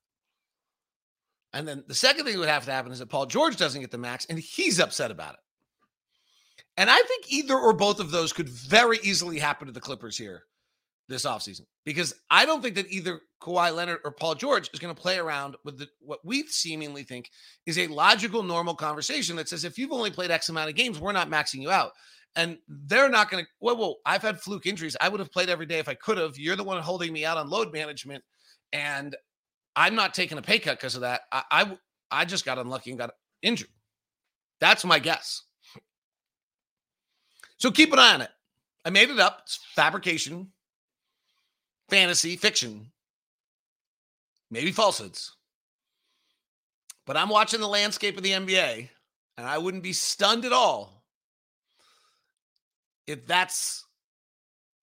And 1.54 1.67
then 1.67 1.84
the 1.88 1.93
second 1.93 2.26
thing 2.26 2.34
that 2.34 2.39
would 2.39 2.50
have 2.50 2.65
to 2.65 2.72
happen 2.72 2.91
is 2.91 3.00
that 3.00 3.10
Paul 3.10 3.26
George 3.26 3.58
doesn't 3.58 3.82
get 3.82 3.91
the 3.91 3.98
max 3.98 4.26
and 4.26 4.39
he's 4.39 4.80
upset 4.80 5.12
about 5.12 5.34
it. 5.34 5.39
And 6.78 6.90
I 6.90 7.02
think 7.02 7.32
either 7.32 7.56
or 7.56 7.74
both 7.74 8.00
of 8.00 8.12
those 8.12 8.34
could 8.34 8.50
very 8.50 8.98
easily 9.04 9.38
happen 9.38 9.68
to 9.68 9.74
the 9.74 9.80
Clippers 9.80 10.18
here 10.18 10.44
this 11.10 11.26
offseason 11.26 11.66
because 11.86 12.14
I 12.30 12.46
don't 12.46 12.62
think 12.62 12.76
that 12.76 12.90
either 12.90 13.22
Kawhi 13.42 13.76
Leonard 13.76 14.00
or 14.06 14.12
Paul 14.12 14.36
George 14.36 14.70
is 14.74 14.80
going 14.80 14.94
to 14.94 15.00
play 15.00 15.18
around 15.18 15.56
with 15.66 15.78
the, 15.78 15.88
what 16.00 16.20
we 16.24 16.48
seemingly 16.48 17.04
think 17.04 17.30
is 17.66 17.78
a 17.78 17.88
logical, 17.88 18.42
normal 18.42 18.74
conversation 18.74 19.36
that 19.36 19.50
says 19.50 19.66
if 19.66 19.78
you've 19.78 19.92
only 19.92 20.12
played 20.12 20.32
X 20.32 20.50
amount 20.50 20.70
of 20.70 20.76
games, 20.76 21.00
we're 21.00 21.12
not 21.12 21.30
maxing 21.30 21.62
you 21.62 21.72
out. 21.72 21.92
And 22.36 22.58
they're 22.68 23.10
not 23.10 23.30
going 23.30 23.44
to, 23.44 23.50
well, 23.60 23.78
well, 23.78 23.98
I've 24.06 24.24
had 24.24 24.40
fluke 24.40 24.66
injuries. 24.66 24.98
I 25.00 25.10
would 25.10 25.20
have 25.20 25.32
played 25.32 25.50
every 25.50 25.68
day 25.68 25.78
if 25.78 25.88
I 25.88 25.94
could 25.94 26.18
have. 26.18 26.38
You're 26.38 26.56
the 26.56 26.64
one 26.64 26.82
holding 26.82 27.14
me 27.14 27.26
out 27.26 27.38
on 27.38 27.50
load 27.50 27.72
management. 27.72 28.24
And 28.72 29.16
I'm 29.76 29.94
not 29.94 30.16
taking 30.16 30.40
a 30.40 30.42
pay 30.42 30.58
cut 30.58 30.80
because 30.80 30.96
of 30.96 31.02
that. 31.02 31.22
I, 31.32 31.44
I, 31.52 31.78
I 32.10 32.26
just 32.26 32.44
got 32.44 32.58
unlucky 32.58 32.90
and 32.90 32.98
got 32.98 33.12
injured. 33.44 33.70
That's 34.60 34.84
my 34.84 34.98
guess. 34.98 35.44
So 37.58 37.72
keep 37.72 37.94
an 37.94 38.00
eye 38.00 38.13
on 38.13 38.22
it. 38.22 38.32
I 38.86 38.89
made 38.89 39.10
it 39.10 39.20
up. 39.20 39.42
It's 39.44 39.60
fabrication, 39.76 40.52
fantasy, 41.89 42.36
fiction, 42.36 42.92
maybe 44.52 44.72
falsehoods. 44.72 45.36
But 47.06 47.18
I'm 47.18 47.30
watching 47.30 47.60
the 47.60 47.68
landscape 47.68 48.18
of 48.18 48.24
the 48.24 48.32
NBA, 48.32 48.89
and 49.38 49.48
I 49.48 49.58
wouldn't 49.58 49.84
be 49.84 49.94
stunned 49.94 50.46
at 50.46 50.54
all 50.54 51.04
if 53.08 53.26
that's 53.26 53.86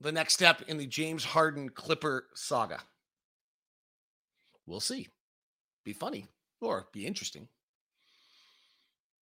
the 0.00 0.12
next 0.12 0.35
step 0.35 0.62
in 0.68 0.76
the 0.76 0.87
James 0.87 1.24
Harden 1.24 1.68
Clipper 1.68 2.26
saga. 2.35 2.80
We'll 4.66 4.80
see. 4.80 5.09
Be 5.85 5.92
funny 5.92 6.26
or 6.61 6.88
be 6.92 7.06
interesting. 7.06 7.48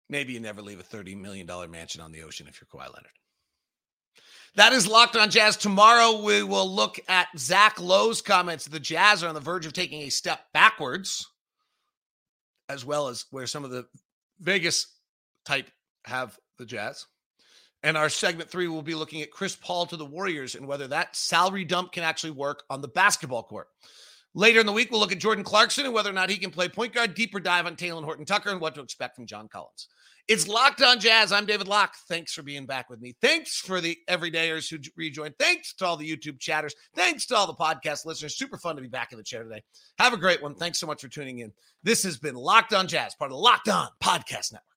Maybe 0.09 0.33
you 0.33 0.41
never 0.41 0.63
leave 0.63 0.81
a 0.81 0.83
$30 0.83 1.17
million 1.17 1.47
mansion 1.71 2.01
on 2.01 2.13
the 2.13 2.23
ocean 2.23 2.47
if 2.49 2.61
you're 2.61 2.69
Kawhi 2.69 2.87
Leonard. 2.87 3.18
That 4.59 4.73
is 4.73 4.89
Locked 4.89 5.15
on 5.15 5.31
Jazz. 5.31 5.57
Tomorrow 5.57 6.21
we 6.21 6.43
will 6.43 6.69
look 6.69 6.99
at 7.07 7.29
Zach 7.39 7.81
Lowe's 7.81 8.21
comments. 8.21 8.67
The 8.67 8.81
Jazz 8.81 9.23
are 9.23 9.29
on 9.29 9.37
the 9.37 9.41
verge 9.41 9.67
of 9.67 9.73
taking 9.73 10.03
a 10.03 10.09
step 10.09 10.41
backwards, 10.53 11.25
as 12.69 12.85
well 12.85 13.07
as 13.07 13.27
where 13.31 13.47
some 13.47 13.65
of 13.65 13.71
the 13.71 13.87
Vegas 14.41 14.97
type 15.45 15.71
have 16.07 16.37
the 16.59 16.67
Jazz. 16.67 17.07
And 17.85 17.97
our 17.97 18.09
segment 18.09 18.51
three 18.51 18.67
will 18.67 18.83
be 18.83 18.97
looking 18.97 19.23
at 19.23 19.31
Chris 19.31 19.55
Paul 19.55 19.87
to 19.87 19.97
the 19.97 20.05
Warriors 20.05 20.57
and 20.57 20.67
whether 20.67 20.89
that 20.89 21.15
salary 21.15 21.65
dump 21.65 21.93
can 21.93 22.03
actually 22.03 22.33
work 22.33 22.65
on 22.69 22.81
the 22.81 22.89
basketball 22.89 23.45
court. 23.45 23.69
Later 24.35 24.59
in 24.59 24.67
the 24.67 24.73
week, 24.73 24.91
we'll 24.91 24.99
look 24.99 25.13
at 25.13 25.21
Jordan 25.21 25.45
Clarkson 25.45 25.85
and 25.85 25.95
whether 25.95 26.11
or 26.11 26.15
not 26.15 26.31
he 26.31 26.37
can 26.37 26.51
play 26.51 26.69
point 26.69 26.93
guard, 26.93 27.15
deeper 27.15 27.39
dive 27.39 27.67
on 27.67 27.77
Talen 27.77 28.03
Horton 28.03 28.25
Tucker 28.25 28.51
and 28.51 28.61
what 28.61 28.75
to 28.75 28.81
expect 28.81 29.15
from 29.15 29.27
John 29.27 29.47
Collins. 29.47 29.87
It's 30.29 30.47
Locked 30.47 30.83
on 30.83 31.01
Jazz. 31.01 31.33
I'm 31.33 31.47
David 31.47 31.69
Locke. 31.69 31.95
Thanks 32.07 32.35
for 32.35 32.43
being 32.43 32.67
back 32.67 32.91
with 32.91 33.01
me. 33.01 33.15
Thanks 33.23 33.61
for 33.61 33.81
the 33.81 33.97
everydayers 34.11 34.69
who 34.71 34.77
rejoined. 34.95 35.35
Thanks 35.39 35.73
to 35.77 35.87
all 35.87 35.97
the 35.97 36.09
YouTube 36.09 36.39
chatters. 36.39 36.75
Thanks 36.95 37.25
to 37.27 37.35
all 37.37 37.47
the 37.47 37.55
podcast 37.55 38.05
listeners. 38.05 38.37
Super 38.37 38.59
fun 38.59 38.77
to 38.77 38.83
be 38.83 38.89
back 38.89 39.11
in 39.13 39.17
the 39.17 39.25
chair 39.25 39.43
today. 39.43 39.63
Have 39.99 40.13
a 40.13 40.19
great 40.19 40.43
one. 40.43 40.55
Thanks 40.55 40.79
so 40.79 40.87
much 40.87 41.01
for 41.01 41.09
tuning 41.09 41.39
in. 41.39 41.51
This 41.83 42.03
has 42.03 42.19
been 42.19 42.35
Locked 42.35 42.75
on 42.75 42.87
Jazz, 42.87 43.15
part 43.15 43.31
of 43.31 43.37
the 43.37 43.43
Locked 43.43 43.71
on 43.71 43.89
Podcast 44.03 44.53
Network. 44.53 44.68